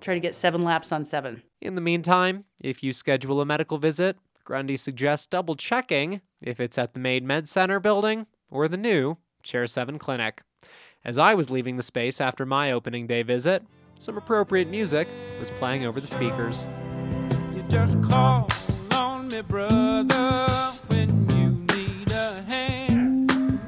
Try 0.00 0.14
to 0.14 0.20
get 0.20 0.36
seven 0.36 0.62
laps 0.62 0.92
on 0.92 1.04
seven. 1.04 1.42
In 1.60 1.74
the 1.74 1.80
meantime, 1.80 2.44
if 2.60 2.84
you 2.84 2.92
schedule 2.92 3.40
a 3.40 3.46
medical 3.46 3.78
visit, 3.78 4.16
Grundy 4.44 4.76
suggests 4.76 5.26
double 5.26 5.56
checking 5.56 6.20
if 6.40 6.60
it's 6.60 6.78
at 6.78 6.94
the 6.94 7.00
Maid 7.00 7.24
Med 7.24 7.48
Center 7.48 7.80
building 7.80 8.26
or 8.50 8.68
the 8.68 8.76
new 8.76 9.18
Chair 9.48 9.66
7 9.66 9.98
clinic. 9.98 10.42
As 11.06 11.18
I 11.18 11.32
was 11.32 11.48
leaving 11.48 11.78
the 11.78 11.82
space 11.82 12.20
after 12.20 12.44
my 12.44 12.70
opening 12.70 13.06
day 13.06 13.22
visit, 13.22 13.62
some 13.98 14.18
appropriate 14.18 14.68
music 14.68 15.08
was 15.38 15.50
playing 15.52 15.86
over 15.86 16.02
the 16.02 16.06
speakers. 16.06 16.66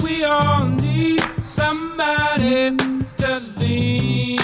We 0.02 0.24
all 0.24 0.66
need 0.68 1.22
somebody 1.42 2.76
to 3.16 3.42
lean 3.58 4.39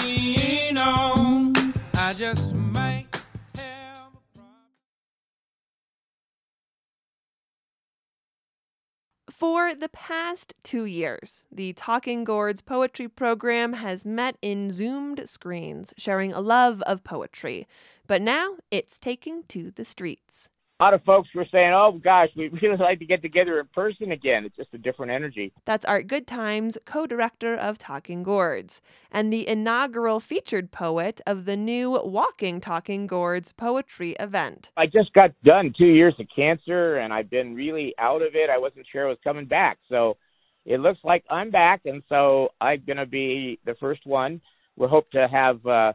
For 9.37 9.75
the 9.75 9.89
past 9.89 10.55
two 10.63 10.85
years, 10.85 11.45
the 11.51 11.73
Talking 11.73 12.23
Gourds 12.23 12.61
poetry 12.61 13.07
program 13.07 13.73
has 13.73 14.03
met 14.03 14.35
in 14.41 14.71
Zoomed 14.73 15.29
screens, 15.29 15.93
sharing 15.95 16.33
a 16.33 16.41
love 16.41 16.81
of 16.87 17.03
poetry. 17.03 17.67
But 18.07 18.23
now 18.23 18.55
it's 18.71 18.97
taking 18.97 19.43
to 19.49 19.69
the 19.69 19.85
streets 19.85 20.49
a 20.79 20.83
lot 20.83 20.93
of 20.93 21.03
folks 21.03 21.29
were 21.33 21.45
saying, 21.51 21.71
"Oh 21.73 21.99
gosh, 22.03 22.29
we 22.35 22.49
really 22.61 22.77
like 22.77 22.99
to 22.99 23.05
get 23.05 23.21
together 23.21 23.59
in 23.59 23.67
person 23.67 24.11
again. 24.11 24.45
It's 24.45 24.55
just 24.55 24.73
a 24.73 24.77
different 24.77 25.11
energy." 25.11 25.51
That's 25.65 25.85
Art 25.85 26.07
Goodtimes, 26.07 26.77
co-director 26.85 27.55
of 27.55 27.77
Talking 27.77 28.23
Gourds, 28.23 28.81
and 29.11 29.33
the 29.33 29.47
inaugural 29.47 30.19
featured 30.19 30.71
poet 30.71 31.19
of 31.25 31.45
the 31.45 31.57
new 31.57 31.91
Walking 32.03 32.61
Talking 32.61 33.07
Gourds 33.07 33.53
poetry 33.53 34.15
event. 34.19 34.69
I 34.77 34.85
just 34.85 35.13
got 35.13 35.31
done 35.43 35.73
2 35.77 35.85
years 35.85 36.13
of 36.19 36.27
cancer 36.35 36.97
and 36.97 37.11
I've 37.11 37.29
been 37.29 37.55
really 37.55 37.95
out 37.97 38.21
of 38.21 38.35
it. 38.35 38.49
I 38.49 38.57
wasn't 38.57 38.85
sure 38.91 39.07
I 39.07 39.09
was 39.09 39.17
coming 39.23 39.45
back. 39.45 39.79
So 39.89 40.17
it 40.65 40.79
looks 40.79 40.99
like 41.03 41.23
I'm 41.29 41.49
back 41.49 41.81
and 41.85 42.03
so 42.09 42.49
I'm 42.61 42.83
going 42.85 42.97
to 42.97 43.05
be 43.05 43.59
the 43.65 43.75
first 43.79 44.05
one. 44.05 44.41
We 44.75 44.87
hope 44.87 45.09
to 45.11 45.27
have 45.27 45.65
uh 45.65 45.93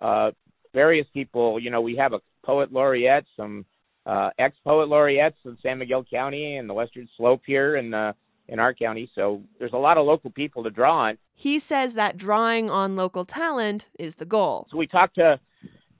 uh 0.00 0.32
various 0.74 1.06
people, 1.14 1.58
you 1.58 1.70
know, 1.70 1.80
we 1.80 1.96
have 1.96 2.12
a 2.12 2.20
poet 2.44 2.72
laureate, 2.72 3.24
some 3.36 3.64
uh, 4.08 4.30
ex 4.38 4.56
poet 4.64 4.88
laureates 4.88 5.36
in 5.44 5.58
San 5.62 5.78
Miguel 5.78 6.04
County 6.10 6.56
and 6.56 6.68
the 6.68 6.74
Western 6.74 7.08
Slope 7.16 7.42
here 7.46 7.76
in 7.76 7.92
uh, 7.92 8.14
in 8.48 8.58
our 8.58 8.72
county. 8.72 9.10
So 9.14 9.42
there's 9.58 9.74
a 9.74 9.78
lot 9.78 9.98
of 9.98 10.06
local 10.06 10.30
people 10.30 10.64
to 10.64 10.70
draw 10.70 11.08
on. 11.08 11.18
He 11.34 11.58
says 11.58 11.94
that 11.94 12.16
drawing 12.16 12.70
on 12.70 12.96
local 12.96 13.26
talent 13.26 13.88
is 13.98 14.14
the 14.14 14.24
goal. 14.24 14.66
So 14.70 14.78
we 14.78 14.86
talked 14.86 15.16
to 15.16 15.38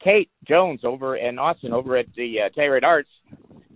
Kate 0.03 0.31
Jones 0.49 0.81
over 0.83 1.17
in 1.17 1.39
Austin 1.39 1.75
over 1.75 1.97
at 1.99 2.07
the 2.17 2.37
uh, 2.41 2.49
Telluride 2.59 2.85
Arts 2.85 3.11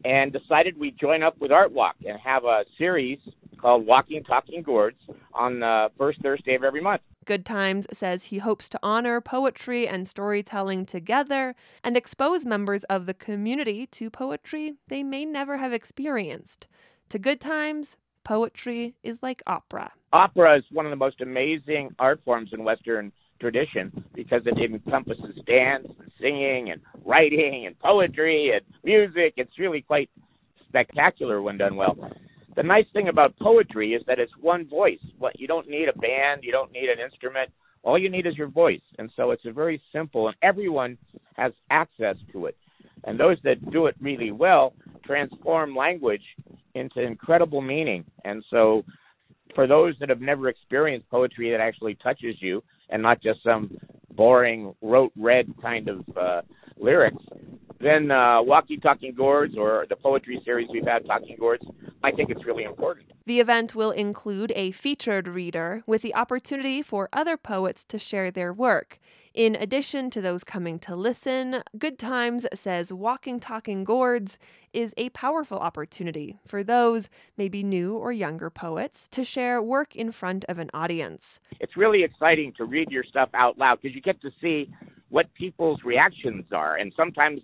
and 0.05 0.33
decided 0.33 0.79
we'd 0.79 0.99
join 0.99 1.23
up 1.23 1.39
with 1.39 1.53
Art 1.53 1.71
Walk 1.71 1.97
and 2.07 2.19
have 2.19 2.45
a 2.45 2.65
series 2.79 3.19
called 3.63 3.87
Walking 3.87 4.25
Talking 4.25 4.63
Gourds 4.63 4.99
on 5.33 5.61
the 5.61 5.89
first 5.97 6.21
Thursday 6.21 6.55
of 6.57 6.65
every 6.65 6.83
month. 6.83 7.01
Goodtimes 7.25 7.87
says 7.93 8.25
he 8.25 8.39
hopes 8.39 8.69
to 8.69 8.79
honor 8.83 9.21
poetry 9.21 9.87
and 9.87 10.07
storytelling 10.07 10.85
together 10.85 11.55
and 11.85 11.97
expose 11.97 12.45
members 12.45 12.83
of 12.85 13.07
the 13.07 13.15
community 13.15 13.87
to 13.87 14.11
poetry 14.11 14.75
they 14.89 15.05
may 15.05 15.25
never 15.25 15.59
have 15.59 15.73
experienced. 15.73 16.67
To 17.11 17.19
Goodtimes, 17.21 17.97
poetry 18.25 18.95
is 19.05 19.23
like 19.23 19.41
opera. 19.47 19.93
Opera 20.13 20.59
is 20.59 20.65
one 20.73 20.85
of 20.85 20.91
the 20.91 20.97
most 20.97 21.21
amazing 21.21 21.95
art 22.01 22.21
forms 22.25 22.51
in 22.53 22.65
Western 22.65 23.13
tradition 23.41 24.05
because 24.15 24.43
it 24.45 24.59
encompasses 24.59 25.37
dance 25.47 25.87
and 25.87 26.11
singing 26.21 26.71
and 26.71 26.81
writing 27.05 27.67
and 27.67 27.79
poetry 27.79 28.51
and 28.53 28.65
music. 28.83 29.35
It's 29.37 29.59
really 29.59 29.83
quite 29.83 30.11
spectacular 30.69 31.41
when 31.41 31.59
done 31.59 31.77
well 31.77 31.97
the 32.57 32.63
nice 32.63 32.87
thing 32.93 33.09
about 33.09 33.37
poetry 33.39 33.95
is 33.95 34.03
that 34.07 34.19
it's 34.19 34.33
one 34.41 34.69
voice. 34.69 34.99
What 35.19 35.39
you 35.41 35.47
don't 35.47 35.69
need 35.69 35.89
a 35.89 35.99
band, 35.99 36.43
you 36.43 36.53
don't 36.53 36.73
need 36.73 36.89
an 36.89 37.01
instrument. 37.03 37.51
All 37.83 37.99
you 37.99 38.11
need 38.11 38.27
is 38.27 38.37
your 38.37 38.49
voice. 38.49 38.81
And 38.99 39.11
so 39.17 39.31
it's 39.31 39.45
a 39.45 39.53
very 39.53 39.81
simple 39.93 40.29
and 40.29 40.37
everyone 40.43 40.99
has 41.35 41.53
access 41.71 42.17
to 42.33 42.47
it. 42.47 42.57
And 43.05 43.19
those 43.19 43.39
that 43.45 43.71
do 43.71 43.87
it 43.87 43.97
really 44.01 44.31
well 44.31 44.75
transform 45.05 45.75
language 45.75 46.23
into 46.75 47.01
incredible 47.01 47.61
meaning. 47.61 48.05
And 48.25 48.45
so 48.51 48.85
for 49.55 49.67
those 49.67 49.95
that 50.01 50.09
have 50.09 50.21
never 50.21 50.49
experienced 50.49 51.11
poetry 51.11 51.51
that 51.51 51.61
actually 51.61 51.97
touches 51.97 52.37
you 52.41 52.63
and 52.91 53.03
not 53.03 53.23
just 53.23 53.43
some 53.43 53.77
boring 54.13 54.75
rote 54.83 55.13
read 55.17 55.53
kind 55.61 55.89
of 55.89 56.05
uh, 56.17 56.43
lyrics, 56.79 57.23
then 57.83 58.11
uh, 58.11 58.43
Walkie 58.43 58.77
Talking 58.77 59.15
Gourds 59.15 59.55
or 59.59 59.87
the 59.89 59.97
poetry 59.97 60.41
series 60.45 60.69
we've 60.71 60.87
had, 60.87 61.05
Talking 61.07 61.37
Gourds, 61.39 61.65
I 62.03 62.13
think 62.13 62.31
it's 62.31 62.45
really 62.45 62.65
important. 62.65 63.07
The 63.27 63.41
event 63.41 63.75
will 63.75 63.91
include 63.91 64.53
a 64.57 64.73
featured 64.73 65.29
reader 65.29 65.83
with 65.87 66.03
the 66.03 66.15
opportunity 66.15 66.83
for 66.83 67.09
other 67.13 67.37
poets 67.37 67.85
to 67.87 67.99
share 67.99 68.31
their 68.31 68.53
work. 68.53 68.99
In 69.35 69.55
addition 69.57 70.11
to 70.11 70.21
those 70.21 70.45
coming 70.45 70.79
to 70.81 70.95
listen, 70.95 71.63
Goodtimes 71.79 72.47
says 72.55 72.93
Walking 72.93 73.41
Talking 73.41 73.83
Gourds 73.83 74.39
is 74.75 74.93
a 74.99 75.09
powerful 75.11 75.59
opportunity 75.59 76.39
for 76.47 76.63
those, 76.63 77.09
maybe 77.39 77.63
new 77.63 77.97
or 77.97 78.13
younger 78.13 78.51
poets, 78.51 79.09
to 79.09 79.25
share 79.25 79.63
work 79.63 79.97
in 79.97 80.13
front 80.13 80.45
of 80.51 80.59
an 80.59 80.69
audience. 80.75 81.41
It's 81.61 81.77
really 81.77 82.03
exciting 82.03 82.53
to 82.59 82.65
read 82.65 82.91
your 82.91 83.05
stuff 83.05 83.31
out 83.33 83.57
loud 83.57 83.79
because 83.81 83.95
you 83.95 84.03
get 84.03 84.21
to 84.21 84.31
see 84.41 84.71
what 85.09 85.33
people's 85.35 85.83
reactions 85.83 86.45
are. 86.53 86.77
And 86.77 86.93
sometimes 86.95 87.41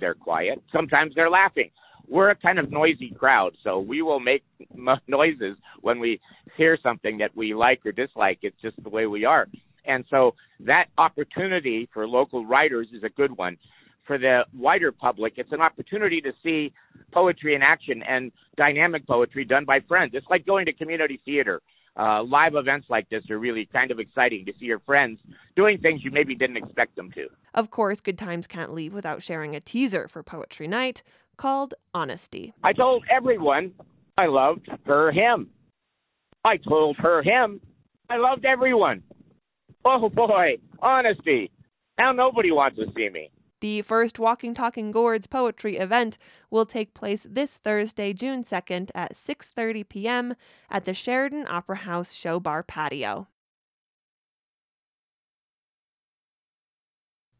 they're 0.00 0.14
quiet, 0.14 0.62
sometimes 0.72 1.14
they're 1.14 1.30
laughing. 1.30 1.70
We're 2.08 2.30
a 2.30 2.36
kind 2.36 2.58
of 2.58 2.70
noisy 2.70 3.12
crowd, 3.18 3.56
so 3.64 3.80
we 3.80 4.02
will 4.02 4.20
make 4.20 4.44
noises 5.08 5.56
when 5.80 5.98
we 5.98 6.20
hear 6.56 6.78
something 6.82 7.18
that 7.18 7.36
we 7.36 7.54
like 7.54 7.84
or 7.84 7.92
dislike. 7.92 8.38
It's 8.42 8.60
just 8.62 8.76
the 8.82 8.90
way 8.90 9.06
we 9.06 9.24
are. 9.24 9.46
And 9.86 10.04
so 10.10 10.34
that 10.60 10.86
opportunity 10.98 11.88
for 11.92 12.06
local 12.06 12.44
writers 12.44 12.88
is 12.92 13.02
a 13.04 13.08
good 13.08 13.36
one. 13.36 13.56
For 14.06 14.18
the 14.18 14.42
wider 14.56 14.92
public, 14.92 15.34
it's 15.36 15.50
an 15.52 15.60
opportunity 15.60 16.20
to 16.20 16.30
see 16.42 16.72
poetry 17.12 17.54
in 17.56 17.62
action 17.62 18.02
and 18.08 18.30
dynamic 18.56 19.06
poetry 19.06 19.44
done 19.44 19.64
by 19.64 19.80
friends. 19.88 20.12
It's 20.14 20.26
like 20.30 20.46
going 20.46 20.66
to 20.66 20.72
community 20.72 21.20
theater. 21.24 21.60
Uh, 21.98 22.22
live 22.22 22.54
events 22.54 22.86
like 22.90 23.08
this 23.08 23.22
are 23.30 23.38
really 23.38 23.66
kind 23.72 23.90
of 23.90 23.98
exciting 23.98 24.44
to 24.44 24.52
see 24.60 24.66
your 24.66 24.80
friends 24.80 25.18
doing 25.56 25.78
things 25.78 26.02
you 26.04 26.10
maybe 26.10 26.34
didn't 26.34 26.58
expect 26.58 26.94
them 26.94 27.10
to. 27.12 27.26
Of 27.54 27.70
course, 27.70 28.00
Goodtimes 28.00 28.46
can't 28.46 28.74
leave 28.74 28.92
without 28.92 29.22
sharing 29.22 29.56
a 29.56 29.60
teaser 29.60 30.06
for 30.06 30.22
Poetry 30.22 30.68
Night 30.68 31.02
called 31.38 31.72
Honesty. 31.94 32.52
I 32.62 32.74
told 32.74 33.04
everyone 33.10 33.72
I 34.18 34.26
loved 34.26 34.68
her 34.84 35.10
him. 35.10 35.50
I 36.44 36.58
told 36.58 36.96
her 36.98 37.22
him 37.22 37.60
I 38.08 38.18
loved 38.18 38.44
everyone. 38.44 39.02
Oh 39.84 40.08
boy, 40.08 40.58
honesty. 40.80 41.50
Now 41.98 42.12
nobody 42.12 42.52
wants 42.52 42.76
to 42.76 42.86
see 42.94 43.08
me. 43.08 43.30
The 43.60 43.80
first 43.82 44.18
Walking 44.18 44.52
Talking 44.52 44.92
Gourds 44.92 45.26
poetry 45.26 45.78
event 45.78 46.18
will 46.50 46.66
take 46.66 46.92
place 46.92 47.26
this 47.28 47.56
Thursday, 47.56 48.12
June 48.12 48.44
2nd 48.44 48.90
at 48.94 49.16
6:30 49.16 49.88
p.m. 49.88 50.34
at 50.70 50.84
the 50.84 50.92
Sheridan 50.92 51.46
Opera 51.48 51.76
House 51.76 52.12
Show 52.12 52.38
Bar 52.38 52.62
patio. 52.62 53.28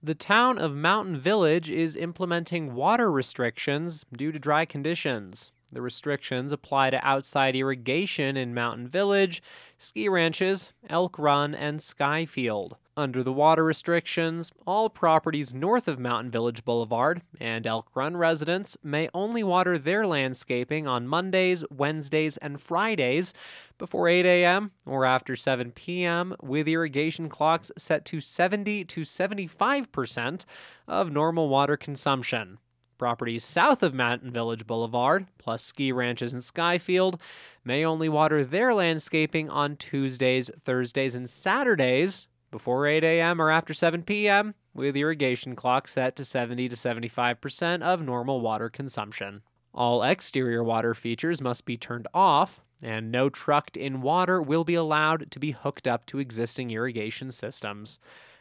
The 0.02 0.14
town 0.14 0.56
of 0.58 0.74
Mountain 0.74 1.18
Village 1.18 1.68
is 1.68 1.96
implementing 1.96 2.74
water 2.74 3.10
restrictions 3.10 4.06
due 4.16 4.32
to 4.32 4.38
dry 4.38 4.64
conditions. 4.64 5.50
The 5.72 5.82
restrictions 5.82 6.52
apply 6.52 6.90
to 6.90 7.06
outside 7.06 7.56
irrigation 7.56 8.36
in 8.36 8.54
Mountain 8.54 8.88
Village, 8.88 9.42
ski 9.76 10.08
ranches, 10.08 10.72
Elk 10.88 11.18
Run, 11.18 11.54
and 11.54 11.80
Skyfield. 11.80 12.74
Under 12.98 13.22
the 13.22 13.32
water 13.32 13.62
restrictions, 13.62 14.50
all 14.66 14.88
properties 14.88 15.52
north 15.52 15.86
of 15.86 15.98
Mountain 15.98 16.30
Village 16.30 16.64
Boulevard 16.64 17.20
and 17.38 17.66
Elk 17.66 17.90
Run 17.94 18.16
residents 18.16 18.78
may 18.82 19.10
only 19.12 19.42
water 19.42 19.76
their 19.76 20.06
landscaping 20.06 20.86
on 20.86 21.06
Mondays, 21.06 21.62
Wednesdays, 21.70 22.38
and 22.38 22.58
Fridays 22.58 23.34
before 23.76 24.08
8 24.08 24.24
a.m. 24.24 24.70
or 24.86 25.04
after 25.04 25.36
7 25.36 25.72
p.m., 25.72 26.34
with 26.40 26.66
irrigation 26.66 27.28
clocks 27.28 27.70
set 27.76 28.06
to 28.06 28.22
70 28.22 28.86
to 28.86 29.02
75% 29.02 30.46
of 30.88 31.12
normal 31.12 31.50
water 31.50 31.76
consumption. 31.76 32.56
Properties 32.96 33.44
south 33.44 33.82
of 33.82 33.92
Mountain 33.92 34.30
Village 34.30 34.66
Boulevard, 34.66 35.26
plus 35.36 35.62
ski 35.62 35.92
ranches 35.92 36.32
and 36.32 36.40
Skyfield, 36.40 37.20
may 37.62 37.84
only 37.84 38.08
water 38.08 38.42
their 38.42 38.72
landscaping 38.72 39.50
on 39.50 39.76
Tuesdays, 39.76 40.50
Thursdays, 40.64 41.14
and 41.14 41.28
Saturdays 41.28 42.26
before 42.56 42.86
8 42.86 43.04
a.m. 43.04 43.38
or 43.38 43.50
after 43.50 43.74
7 43.74 44.02
p.m., 44.02 44.54
with 44.72 44.96
irrigation 44.96 45.54
clocks 45.54 45.92
set 45.92 46.16
to 46.16 46.24
70 46.24 46.70
to 46.70 46.74
75% 46.74 47.82
of 47.82 48.00
normal 48.00 48.40
water 48.40 48.70
consumption. 48.70 49.42
All 49.74 50.02
exterior 50.02 50.64
water 50.64 50.94
features 50.94 51.42
must 51.42 51.66
be 51.66 51.76
turned 51.76 52.08
off, 52.14 52.62
and 52.82 53.12
no 53.12 53.28
trucked 53.28 53.76
in 53.76 54.00
water 54.00 54.40
will 54.40 54.64
be 54.64 54.74
allowed 54.74 55.30
to 55.32 55.38
be 55.38 55.50
hooked 55.50 55.86
up 55.86 56.06
to 56.06 56.18
existing 56.18 56.70
irrigation 56.70 57.30
systems. 57.30 57.98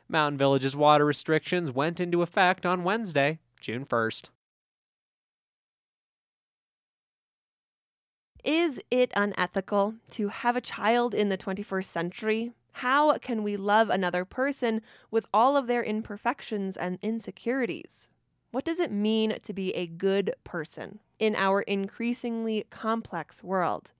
Mountain 0.08 0.38
Village's 0.38 0.78
water 0.78 1.04
restrictions 1.04 1.74
went 1.74 2.00
into 2.00 2.22
effect 2.22 2.66
on 2.66 2.86
Wednesday, 2.86 3.40
June 3.60 3.86
1st. 3.86 4.30
Is 8.46 8.80
it 8.90 9.12
unethical 9.14 9.96
to 10.12 10.30
have 10.30 10.56
a 10.56 10.62
child 10.62 11.14
in 11.14 11.28
the 11.28 11.38
21st 11.38 11.84
century? 11.84 12.54
How 12.80 13.18
can 13.20 13.42
we 13.42 13.56
love 13.56 13.90
another 13.90 14.26
person 14.26 14.82
with 15.10 15.28
all 15.34 15.56
of 15.56 15.66
their 15.66 15.82
imperfections 15.82 16.76
and 16.76 17.00
insecurities? 17.02 18.10
What 18.52 18.66
does 18.66 18.82
it 18.82 18.92
mean 18.92 19.40
to 19.44 19.54
be 19.54 19.74
a 19.74 19.88
good 19.88 20.34
person 20.44 21.00
in 21.18 21.38
our 21.38 21.62
increasingly 21.62 22.66
complex 22.70 23.42
world? 23.42 23.94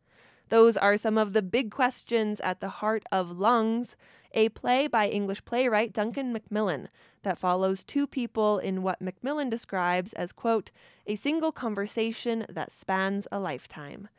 Those 0.50 0.76
are 0.76 0.98
some 0.98 1.18
of 1.18 1.32
the 1.32 1.42
big 1.42 1.72
questions 1.72 2.42
at 2.42 2.60
the 2.60 2.68
heart 2.68 3.04
of 3.14 3.40
Lungs, 3.40 3.96
a 4.34 4.50
play 4.50 4.88
by 4.88 5.08
English 5.08 5.46
playwright 5.46 5.94
Duncan 5.94 6.34
Macmillan 6.34 6.90
that 7.24 7.38
follows 7.38 7.82
two 7.82 8.06
people 8.06 8.60
in 8.60 8.84
what 8.84 9.02
Macmillan 9.02 9.50
describes 9.50 10.12
as, 10.14 10.34
quote, 10.34 10.72
a 11.08 11.16
single 11.16 11.54
conversation 11.54 12.46
that 12.50 12.74
spans 12.74 13.26
a 13.32 13.40
lifetime. 13.40 14.10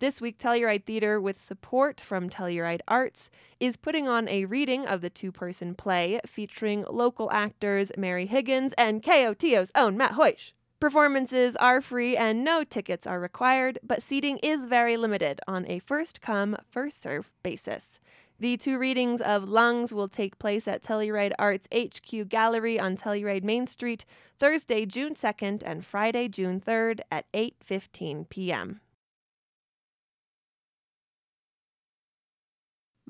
This 0.00 0.20
week, 0.20 0.38
Telluride 0.38 0.84
Theater, 0.84 1.20
with 1.20 1.40
support 1.40 2.00
from 2.00 2.30
Telluride 2.30 2.82
Arts, 2.86 3.30
is 3.58 3.76
putting 3.76 4.06
on 4.06 4.28
a 4.28 4.44
reading 4.44 4.86
of 4.86 5.00
the 5.00 5.10
two 5.10 5.32
person 5.32 5.74
play 5.74 6.20
featuring 6.24 6.84
local 6.88 7.28
actors 7.32 7.90
Mary 7.96 8.26
Higgins 8.26 8.72
and 8.78 9.02
KOTO's 9.02 9.72
own 9.74 9.96
Matt 9.96 10.12
Hoish. 10.12 10.52
Performances 10.78 11.56
are 11.56 11.80
free 11.80 12.16
and 12.16 12.44
no 12.44 12.62
tickets 12.62 13.08
are 13.08 13.18
required, 13.18 13.80
but 13.82 14.00
seating 14.00 14.38
is 14.38 14.66
very 14.66 14.96
limited 14.96 15.40
on 15.48 15.66
a 15.66 15.80
first 15.80 16.20
come, 16.20 16.56
first 16.70 17.02
serve 17.02 17.32
basis. 17.42 17.98
The 18.38 18.56
two 18.56 18.78
readings 18.78 19.20
of 19.20 19.48
Lungs 19.48 19.92
will 19.92 20.08
take 20.08 20.38
place 20.38 20.68
at 20.68 20.84
Telluride 20.84 21.32
Arts 21.40 21.66
HQ 21.74 22.28
Gallery 22.28 22.78
on 22.78 22.96
Telluride 22.96 23.42
Main 23.42 23.66
Street 23.66 24.04
Thursday, 24.38 24.86
June 24.86 25.14
2nd 25.16 25.64
and 25.66 25.84
Friday, 25.84 26.28
June 26.28 26.60
3rd 26.60 27.00
at 27.10 27.24
8:15 27.32 28.28
p.m. 28.28 28.80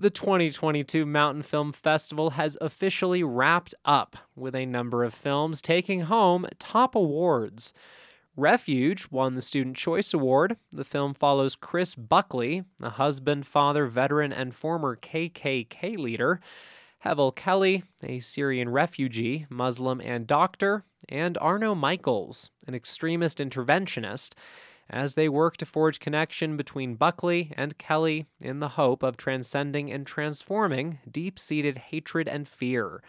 The 0.00 0.11
2022 0.11 1.04
Mountainfilm 1.04 1.74
Festival 1.74 2.30
has 2.30 2.56
officially 2.61 3.24
wrapped 3.24 3.74
up 3.84 4.16
with 4.37 4.54
a 4.54 4.64
number 4.64 5.02
of 5.02 5.12
films 5.12 5.61
taking 5.61 6.02
home 6.02 6.46
top 6.61 6.94
awards. 6.94 7.72
Refuge 8.37 9.08
won 9.11 9.34
the 9.34 9.42
Student 9.42 9.76
Choice 9.76 10.14
Award. 10.14 10.56
The 10.72 10.84
film 10.84 11.14
follows 11.14 11.56
Chris 11.56 11.96
Buckley, 11.96 12.62
a 12.80 12.90
husband, 12.90 13.44
father, 13.48 13.87
veteran, 13.87 14.32
and 14.32 14.54
former 14.54 14.94
KKK 14.94 15.98
leader, 15.98 16.38
Heval 17.02 17.32
Kelli, 17.32 17.82
a 18.00 18.20
Syrian 18.20 18.68
refugee, 18.68 19.46
Muslim, 19.50 20.00
and 20.00 20.28
doctor, 20.28 20.84
and 21.08 21.37
Arno 21.38 21.74
Michaels, 21.74 22.50
an 22.68 22.74
extremist 22.76 23.38
interventionist 23.38 24.34
as 24.90 25.14
they 25.14 25.29
work 25.29 25.57
to 25.59 25.66
forge 25.66 26.01
connection 26.01 26.57
between 26.57 26.94
Buckley 26.94 27.53
and 27.57 27.79
Kelli 27.79 28.27
in 28.40 28.61
the 28.61 28.70
hope 28.70 29.03
of 29.03 29.16
transcending 29.16 29.92
and 29.92 30.07
transforming 30.07 30.98
deep 31.11 31.38
seated 31.38 31.79
hatred 31.79 32.29
and 32.29 32.48
fear. 32.48 33.03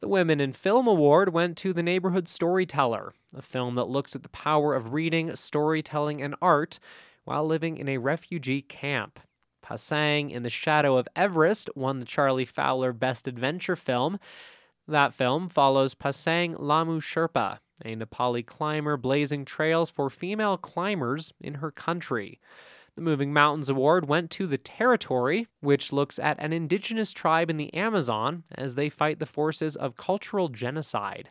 The 0.00 0.08
Women 0.08 0.40
in 0.40 0.52
Film 0.52 0.88
Award 0.88 1.32
went 1.32 1.56
to 1.58 1.72
The 1.72 1.82
Neighborhood 1.82 2.26
Storyteller, 2.26 3.14
a 3.36 3.42
film 3.42 3.76
that 3.76 3.84
looks 3.84 4.16
at 4.16 4.24
the 4.24 4.28
power 4.30 4.74
of 4.74 4.92
reading, 4.92 5.36
storytelling, 5.36 6.20
and 6.20 6.34
art 6.42 6.80
while 7.24 7.46
living 7.46 7.76
in 7.76 7.88
a 7.88 7.98
refugee 7.98 8.62
camp. 8.62 9.20
Pasang 9.64 10.32
in 10.32 10.42
the 10.42 10.50
Shadow 10.50 10.96
of 10.96 11.06
Everest 11.14 11.70
won 11.76 12.00
the 12.00 12.04
Charlie 12.04 12.44
Fowler 12.44 12.92
Best 12.92 13.28
Adventure 13.28 13.76
Film. 13.76 14.18
That 14.88 15.14
film 15.14 15.48
follows 15.48 15.94
Pasang 15.94 16.58
Lhamu 16.58 17.00
Sherpa, 17.00 17.60
a 17.84 17.96
Nepali 17.96 18.44
climber 18.44 18.96
blazing 18.96 19.44
trails 19.44 19.90
for 19.90 20.10
female 20.10 20.56
climbers 20.56 21.32
in 21.40 21.54
her 21.54 21.70
country. 21.70 22.40
The 22.94 23.02
Moving 23.02 23.32
Mountains 23.32 23.70
Award 23.70 24.06
went 24.06 24.30
to 24.32 24.46
The 24.46 24.58
Territory, 24.58 25.46
which 25.60 25.92
looks 25.92 26.18
at 26.18 26.38
an 26.38 26.52
indigenous 26.52 27.12
tribe 27.12 27.48
in 27.48 27.56
the 27.56 27.72
Amazon 27.72 28.44
as 28.54 28.74
they 28.74 28.90
fight 28.90 29.18
the 29.18 29.26
forces 29.26 29.76
of 29.76 29.96
cultural 29.96 30.48
genocide. 30.48 31.30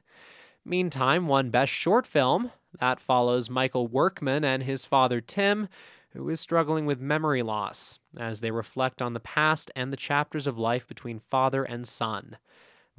Meantime, 0.65 1.27
won 1.27 1.51
Best 1.51 1.71
Short 1.71 2.07
Film. 2.07 2.51
That 2.79 2.99
follows 2.99 3.49
Michael 3.49 3.87
Workman 3.87 4.43
and 4.43 4.63
his 4.63 4.85
father 4.85 5.21
Tim, 5.21 5.67
who 6.13 6.29
is 6.29 6.39
struggling 6.39 6.85
with 6.85 6.99
memory 6.99 7.43
loss 7.43 7.99
as 8.17 8.41
they 8.41 8.51
reflect 8.51 9.01
on 9.01 9.13
the 9.13 9.19
past 9.19 9.71
and 9.75 9.93
the 9.93 9.97
chapters 9.97 10.47
of 10.47 10.57
life 10.57 10.87
between 10.87 11.19
father 11.19 11.63
and 11.63 11.87
son. 11.87 12.37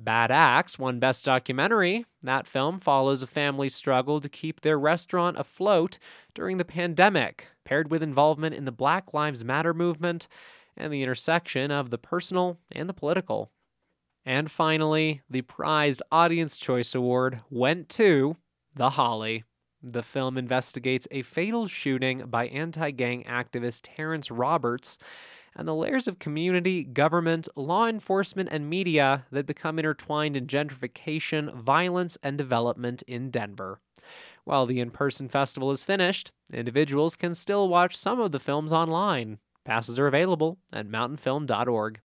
Bad 0.05 0.33
Axe 0.33 0.79
won 0.79 0.99
Best 0.99 1.25
Documentary. 1.25 2.07
That 2.23 2.47
film 2.47 2.79
follows 2.79 3.23
a 3.23 3.27
family 3.27 3.69
struggle 3.69 4.21
to 4.21 4.29
keep 4.29 4.61
their 4.61 4.79
restaurant 4.79 5.39
afloat 5.39 5.99
during 6.35 6.57
the 6.57 6.65
pandemic 6.65 7.47
paired 7.65 7.91
with 7.91 8.03
involvement 8.03 8.55
in 8.55 8.65
the 8.65 8.73
Black 8.73 9.15
Lives 9.15 9.45
Matter 9.45 9.73
movement 9.73 10.27
and 10.77 10.93
the 10.93 11.03
intersection 11.03 11.71
of 11.71 11.91
the 11.91 11.99
personal 11.99 12.59
and 12.73 12.89
the 12.89 12.95
political. 12.95 13.53
And 14.25 14.51
finally, 14.51 15.23
the 15.31 15.43
prized 15.43 16.03
Audience 16.11 16.57
Choice 16.57 16.95
Award 16.95 17.41
went 17.51 17.89
to 17.91 18.37
The 18.75 18.91
Holly. 18.91 19.45
The 19.83 20.03
film 20.03 20.39
investigates 20.39 21.07
a 21.11 21.23
fatal 21.23 21.67
shooting 21.69 22.27
by 22.27 22.47
anti 22.49 22.91
gang 22.91 23.25
activist 23.25 23.83
Terrance 23.95 24.31
Roberts 24.31 24.99
and 25.57 25.69
the 25.69 25.75
layers 25.75 26.09
of 26.09 26.19
community, 26.19 26.83
government, 26.85 27.49
law 27.57 27.87
enforcement, 27.87 28.49
and 28.53 28.69
media 28.69 29.27
that 29.31 29.47
become 29.47 29.79
intertwined 29.79 30.37
in 30.37 30.47
gentrification, 30.47 31.55
violence, 31.55 32.19
and 32.23 32.39
development 32.39 33.03
in 33.03 33.31
Denver. 33.31 33.81
While 34.45 34.67
the 34.67 34.81
in 34.81 34.91
person 34.91 35.29
festival 35.29 35.71
is 35.71 35.85
finished, 35.85 36.33
individuals 36.53 37.17
can 37.17 37.35
still 37.35 37.69
watch 37.69 37.97
some 37.97 38.21
of 38.21 38.33
the 38.33 38.41
films 38.41 38.73
online. 38.73 39.39
Passes 39.65 39.99
are 39.99 40.07
available 40.07 40.59
at 40.73 40.89
mountainfilm.org. 40.89 42.01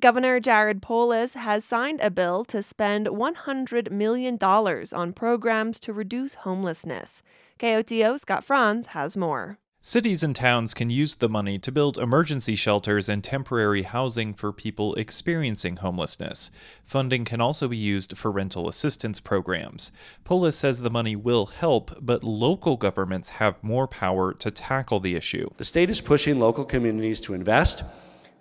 Governor 0.00 0.40
Jared 0.40 0.80
Polis 0.80 1.34
has 1.34 1.64
signed 1.64 2.00
a 2.00 2.10
bill 2.10 2.44
to 2.46 2.62
spend 2.62 3.06
$100 3.06 3.90
million 3.90 4.36
on 4.40 5.12
programs 5.12 5.78
to 5.80 5.92
reduce 5.92 6.34
homelessness. 6.34 7.22
KOTO 7.58 8.18
Scott 8.18 8.42
Franz 8.42 8.88
has 8.88 9.16
more. 9.16 9.58
Cities 9.84 10.22
and 10.22 10.34
towns 10.34 10.74
can 10.74 10.90
use 10.90 11.16
the 11.16 11.28
money 11.28 11.58
to 11.58 11.72
build 11.72 11.98
emergency 11.98 12.54
shelters 12.54 13.08
and 13.08 13.22
temporary 13.22 13.82
housing 13.82 14.32
for 14.32 14.52
people 14.52 14.94
experiencing 14.94 15.76
homelessness. 15.76 16.50
Funding 16.84 17.24
can 17.24 17.40
also 17.40 17.68
be 17.68 17.76
used 17.76 18.16
for 18.16 18.30
rental 18.30 18.68
assistance 18.68 19.20
programs. 19.20 19.90
Polis 20.24 20.56
says 20.56 20.80
the 20.80 20.90
money 20.90 21.16
will 21.16 21.46
help, 21.46 21.90
but 22.00 22.24
local 22.24 22.76
governments 22.76 23.28
have 23.30 23.62
more 23.62 23.88
power 23.88 24.32
to 24.34 24.50
tackle 24.50 25.00
the 25.00 25.16
issue. 25.16 25.50
The 25.56 25.64
state 25.64 25.90
is 25.90 26.00
pushing 26.00 26.38
local 26.38 26.64
communities 26.64 27.20
to 27.22 27.34
invest 27.34 27.82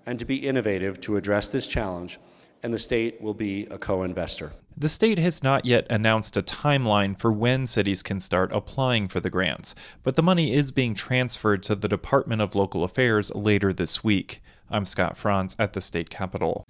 and 0.05 0.19
to 0.19 0.25
be 0.25 0.35
innovative 0.35 0.99
to 1.01 1.17
address 1.17 1.49
this 1.49 1.67
challenge, 1.67 2.19
and 2.63 2.73
the 2.73 2.79
state 2.79 3.21
will 3.21 3.33
be 3.33 3.65
a 3.71 3.77
co 3.77 4.03
investor. 4.03 4.51
The 4.77 4.89
state 4.89 5.19
has 5.19 5.43
not 5.43 5.65
yet 5.65 5.85
announced 5.89 6.37
a 6.37 6.41
timeline 6.41 7.17
for 7.17 7.31
when 7.31 7.67
cities 7.67 8.01
can 8.01 8.19
start 8.19 8.51
applying 8.53 9.07
for 9.07 9.19
the 9.19 9.29
grants, 9.29 9.75
but 10.03 10.15
the 10.15 10.23
money 10.23 10.53
is 10.53 10.71
being 10.71 10.93
transferred 10.93 11.61
to 11.63 11.75
the 11.75 11.87
Department 11.87 12.41
of 12.41 12.55
Local 12.55 12.83
Affairs 12.83 13.33
later 13.35 13.73
this 13.73 14.03
week. 14.03 14.41
I'm 14.69 14.85
Scott 14.85 15.17
Franz 15.17 15.55
at 15.59 15.73
the 15.73 15.81
state 15.81 16.09
capitol. 16.09 16.65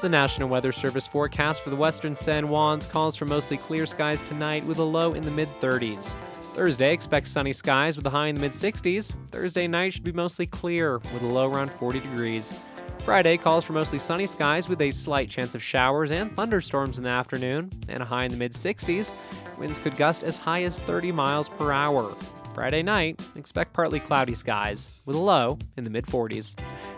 The 0.00 0.08
National 0.08 0.48
Weather 0.48 0.72
Service 0.72 1.06
forecast 1.06 1.62
for 1.62 1.70
the 1.70 1.76
western 1.76 2.14
San 2.14 2.46
Juans 2.46 2.86
calls 2.86 3.16
for 3.16 3.24
mostly 3.24 3.56
clear 3.56 3.86
skies 3.86 4.20
tonight 4.20 4.64
with 4.64 4.78
a 4.78 4.84
low 4.84 5.14
in 5.14 5.22
the 5.22 5.30
mid 5.30 5.48
30s. 5.60 6.14
Thursday, 6.54 6.92
expect 6.92 7.26
sunny 7.26 7.52
skies 7.52 7.96
with 7.96 8.06
a 8.06 8.10
high 8.10 8.28
in 8.28 8.36
the 8.36 8.40
mid 8.40 8.52
60s. 8.52 9.12
Thursday 9.30 9.66
night 9.66 9.92
should 9.92 10.04
be 10.04 10.12
mostly 10.12 10.46
clear 10.46 10.98
with 10.98 11.22
a 11.22 11.26
low 11.26 11.52
around 11.52 11.72
40 11.72 11.98
degrees. 11.98 12.60
Friday 13.04 13.36
calls 13.36 13.64
for 13.64 13.72
mostly 13.72 13.98
sunny 13.98 14.24
skies 14.24 14.68
with 14.68 14.80
a 14.80 14.92
slight 14.92 15.28
chance 15.28 15.56
of 15.56 15.62
showers 15.62 16.12
and 16.12 16.34
thunderstorms 16.36 16.96
in 16.96 17.02
the 17.02 17.10
afternoon, 17.10 17.72
and 17.88 18.04
a 18.04 18.06
high 18.06 18.24
in 18.24 18.30
the 18.30 18.36
mid 18.36 18.52
60s. 18.52 19.14
Winds 19.58 19.80
could 19.80 19.96
gust 19.96 20.22
as 20.22 20.36
high 20.36 20.62
as 20.62 20.78
30 20.78 21.10
miles 21.10 21.48
per 21.48 21.72
hour. 21.72 22.14
Friday 22.54 22.84
night, 22.84 23.20
expect 23.34 23.72
partly 23.72 23.98
cloudy 23.98 24.32
skies 24.32 25.00
with 25.06 25.16
a 25.16 25.20
low 25.20 25.58
in 25.76 25.82
the 25.82 25.90
mid 25.90 26.06
40s. 26.06 26.54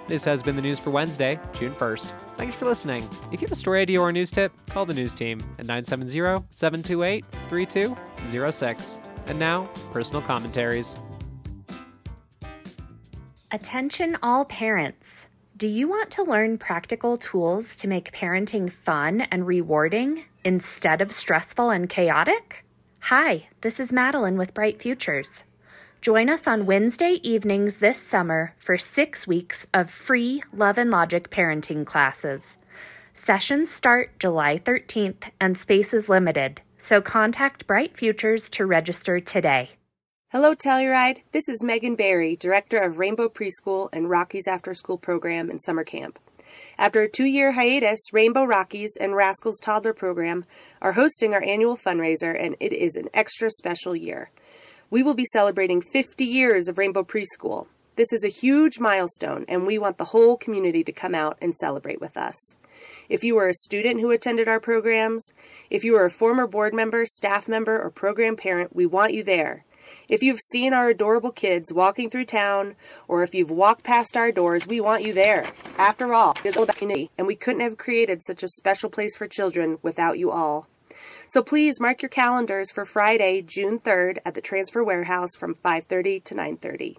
This 0.07 0.23
has 0.25 0.43
been 0.43 0.55
the 0.55 0.63
news 0.63 0.79
for 0.79 0.91
Wednesday, 0.91 1.41
June 1.55 1.75
1st. 1.75 2.13
Thanks 2.37 2.55
for 2.55 2.67
listening. 2.67 3.09
If 3.33 3.41
you 3.41 3.47
have 3.47 3.53
a 3.53 3.57
story 3.57 3.81
idea 3.81 4.03
or 4.03 4.11
a 4.11 4.13
news 4.13 4.31
tip, 4.31 4.53
call 4.67 4.85
the 4.85 4.93
news 4.93 5.15
team 5.15 5.41
at 5.59 5.65
970 5.65 6.45
728 6.53 7.25
3206. 7.49 9.01
And 9.27 9.39
now, 9.39 9.69
personal 9.93 10.23
commentaries. 10.23 10.97
Attention, 13.51 14.19
all 14.23 14.45
parents. 14.45 15.29
Do 15.57 15.67
you 15.69 15.89
want 15.89 16.11
to 16.11 16.23
learn 16.23 16.59
practical 16.59 17.17
tools 17.17 17.77
to 17.77 17.89
make 17.89 18.13
parenting 18.13 18.71
fun 18.71 19.23
and 19.23 19.47
rewarding 19.47 20.25
instead 20.45 21.01
of 21.01 21.13
stressful 21.13 21.71
and 21.71 21.89
chaotic? 21.89 22.65
Hi, 23.05 23.49
this 23.63 23.81
is 23.81 23.93
Madeline 23.93 24.37
with 24.37 24.53
Bright 24.53 24.83
Futures. 24.83 25.45
Join 26.03 26.29
us 26.29 26.47
on 26.47 26.67
Wednesday 26.67 27.21
evenings 27.23 27.77
this 27.77 28.01
summer 28.01 28.55
for 28.59 28.77
six 28.77 29.27
weeks 29.27 29.67
of 29.73 29.91
free 29.91 30.43
Love 30.53 30.77
and 30.77 30.91
Logic 30.91 31.31
parenting 31.31 31.87
classes. 31.87 32.59
Sessions 33.15 33.71
start 33.71 34.19
July 34.19 34.59
13th 34.59 35.31
and 35.41 35.57
space 35.57 35.95
is 35.95 36.09
limited, 36.09 36.61
so 36.77 37.01
contact 37.01 37.67
Bright 37.67 37.97
Futures 37.97 38.49
to 38.51 38.67
register 38.67 39.21
today. 39.21 39.71
Hello, 40.31 40.55
Telluride. 40.55 41.23
This 41.33 41.49
is 41.49 41.63
Megan 41.63 41.97
Barry, 41.97 42.37
Director 42.37 42.79
of 42.79 42.99
Rainbow 42.99 43.29
Preschool 43.29 43.89
and 43.93 44.11
Rockies 44.11 44.49
After 44.49 44.75
School 44.75 44.99
Program 44.99 45.49
and 45.49 45.61
Summer 45.61 45.85
Camp. 45.85 46.19
After 46.79 47.03
a 47.03 47.09
two 47.09 47.25
year 47.25 47.53
hiatus, 47.53 48.13
Rainbow 48.13 48.45
Rockies 48.45 48.97
and 49.01 49.17
Rascals 49.17 49.59
Toddler 49.61 49.95
Program 49.95 50.45
are 50.83 50.93
hosting 50.93 51.33
our 51.33 51.43
annual 51.43 51.77
fundraiser, 51.77 52.37
and 52.39 52.57
it 52.61 52.73
is 52.73 52.97
an 52.97 53.09
extra 53.15 53.51
special 53.51 53.97
year. 53.97 54.31
We 54.91 55.03
will 55.03 55.15
be 55.15 55.25
celebrating 55.25 55.81
50 55.81 56.25
years 56.25 56.69
of 56.69 56.77
Rainbow 56.77 57.03
Preschool. 57.03 57.67
This 57.97 58.13
is 58.13 58.25
a 58.25 58.29
huge 58.29 58.79
milestone, 58.79 59.47
and 59.49 59.67
we 59.67 59.79
want 59.79 59.97
the 59.97 60.05
whole 60.07 60.37
community 60.37 60.85
to 60.85 60.93
come 60.93 61.15
out 61.15 61.39
and 61.41 61.55
celebrate 61.55 62.01
with 62.01 62.17
us. 62.17 62.57
If 63.09 63.23
you 63.23 63.37
are 63.39 63.49
a 63.49 63.55
student 63.55 64.01
who 64.01 64.11
attended 64.11 64.49
our 64.49 64.61
programs, 64.61 65.33
if 65.71 65.85
you 65.85 65.95
are 65.97 66.07
a 66.07 66.11
former 66.11 66.47
board 66.47 66.75
member, 66.75 67.07
staff 67.07 67.49
member, 67.49 67.81
or 67.81 67.91
program 67.91 68.37
parent, 68.37 68.75
we 68.75 68.87
want 68.87 69.15
you 69.15 69.23
there. 69.23 69.65
If 70.09 70.23
you've 70.23 70.41
seen 70.41 70.73
our 70.73 70.89
adorable 70.89 71.33
kids 71.33 71.73
walking 71.73 72.11
through 72.11 72.27
town, 72.27 72.77
or 73.09 73.23
if 73.23 73.35
you've 73.35 73.51
walked 73.51 73.85
past 73.85 74.17
our 74.17 74.31
doors, 74.33 74.67
we 74.67 74.81
want 74.81 75.03
you 75.03 75.13
there. 75.13 75.47
After 75.79 76.15
all, 76.15 76.37
it's 76.45 76.57
all 76.57 76.65
about 76.65 76.77
community, 76.77 77.11
and 77.19 77.27
we 77.27 77.35
couldn't 77.35 77.61
have 77.61 77.77
created 77.77 78.25
such 78.25 78.43
a 78.43 78.49
special 78.49 78.91
place 78.91 79.17
for 79.17 79.27
children 79.27 79.79
without 79.83 80.19
you 80.19 80.31
all. 80.31 80.69
So 81.29 81.43
please 81.43 81.81
mark 81.81 82.03
your 82.03 82.09
calendars 82.09 82.71
for 82.71 82.85
Friday, 82.85 83.43
June 83.43 83.79
3rd 83.79 84.19
at 84.25 84.35
the 84.35 84.41
Transfer 84.41 84.85
Warehouse 84.85 85.35
from 85.37 85.55
5:30 85.55 86.21
to 86.21 86.35
9:30. 86.35 86.99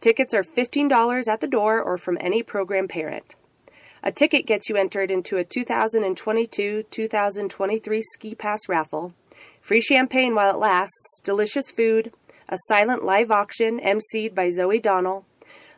Tickets 0.00 0.34
are 0.34 0.42
$15 0.42 1.28
at 1.28 1.40
the 1.40 1.48
door 1.48 1.82
or 1.82 1.98
from 1.98 2.18
any 2.20 2.42
program 2.42 2.88
parent. 2.88 3.34
A 4.02 4.12
ticket 4.12 4.46
gets 4.46 4.68
you 4.68 4.76
entered 4.76 5.10
into 5.10 5.38
a 5.38 5.44
2022-2023 5.44 8.02
ski 8.02 8.34
pass 8.34 8.68
raffle 8.68 9.14
Free 9.66 9.80
champagne 9.80 10.36
while 10.36 10.54
it 10.54 10.60
lasts, 10.60 11.20
delicious 11.24 11.72
food, 11.72 12.12
a 12.48 12.56
silent 12.68 13.04
live 13.04 13.32
auction 13.32 13.80
emceed 13.80 14.32
by 14.32 14.48
Zoe 14.48 14.78
Donnell, 14.78 15.26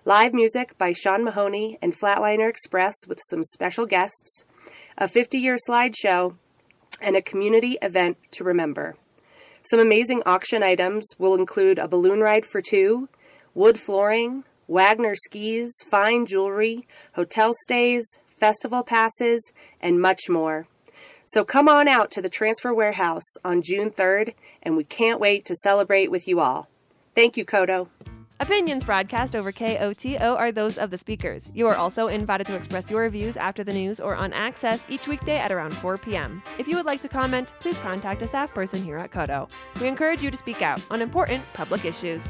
live 0.05 0.35
music 0.35 0.77
by 0.77 0.93
Sean 0.93 1.25
Mahoney 1.25 1.79
and 1.81 1.95
Flatliner 1.95 2.51
Express 2.51 2.95
with 3.09 3.19
some 3.31 3.43
special 3.43 3.87
guests, 3.87 4.45
a 4.99 5.09
50 5.09 5.39
year 5.39 5.57
slideshow, 5.67 6.37
and 7.01 7.17
a 7.17 7.23
community 7.23 7.79
event 7.81 8.19
to 8.33 8.45
remember. 8.45 8.99
Some 9.63 9.81
amazing 9.81 10.23
auction 10.27 10.63
items 10.63 11.09
will 11.19 11.35
include 11.35 11.79
a 11.79 11.89
balloon 11.89 12.21
ride 12.21 12.45
for 12.45 12.61
two, 12.61 13.09
wood 13.55 13.79
flooring, 13.79 14.45
Wagner 14.69 15.15
skis, 15.15 15.83
fine 15.83 16.27
jewelry, 16.27 16.87
hotel 17.15 17.53
stays, 17.63 18.19
festival 18.29 18.83
passes, 18.83 19.51
and 19.81 20.01
much 20.01 20.29
more. 20.29 20.67
So 21.25 21.43
come 21.43 21.69
on 21.69 21.89
out 21.89 22.11
to 22.13 22.23
the 22.23 22.29
Transfer 22.29 22.75
Warehouse 22.75 23.37
on 23.45 23.63
June 23.63 23.91
3rd, 23.91 24.35
and 24.63 24.77
we 24.77 24.85
can't 24.85 25.21
wait 25.21 25.47
to 25.47 25.55
celebrate 25.55 26.11
with 26.11 26.29
you 26.29 26.41
all. 26.41 26.69
Thank 27.15 27.39
you, 27.39 27.47
Koto. 27.47 27.89
Opinions 28.41 28.85
broadcast 28.85 29.35
over 29.35 29.51
KOTO 29.51 30.37
are 30.37 30.53
those 30.53 30.79
of 30.79 30.91
the 30.91 30.99
speakers. 30.99 31.51
You 31.55 31.67
are 31.67 31.75
also 31.75 32.07
invited 32.07 32.47
to 32.47 32.55
express 32.55 32.89
your 32.89 33.09
views 33.09 33.37
after 33.37 33.65
the 33.65 33.73
news 33.73 33.99
or 33.99 34.15
on 34.15 34.33
Access 34.33 34.85
each 34.89 35.09
weekday 35.09 35.39
at 35.39 35.51
around 35.51 35.75
4 35.75 35.97
p.m. 35.99 36.43
If 36.57 36.69
you 36.69 36.77
would 36.77 36.87
like 36.87 37.03
to 37.03 37.09
comment, 37.09 37.53
please 37.59 37.79
contact 37.81 38.23
a 38.23 38.29
staff 38.29 38.55
person 38.55 38.85
here 38.85 38.97
at 38.97 39.11
Koto. 39.11 39.49
We 39.81 39.89
encourage 39.89 40.23
you 40.23 40.31
to 40.31 40.37
speak 40.37 40.63
out 40.63 40.81
on 40.91 41.03
important 41.03 41.49
public 41.53 41.85
issues. 41.85 42.23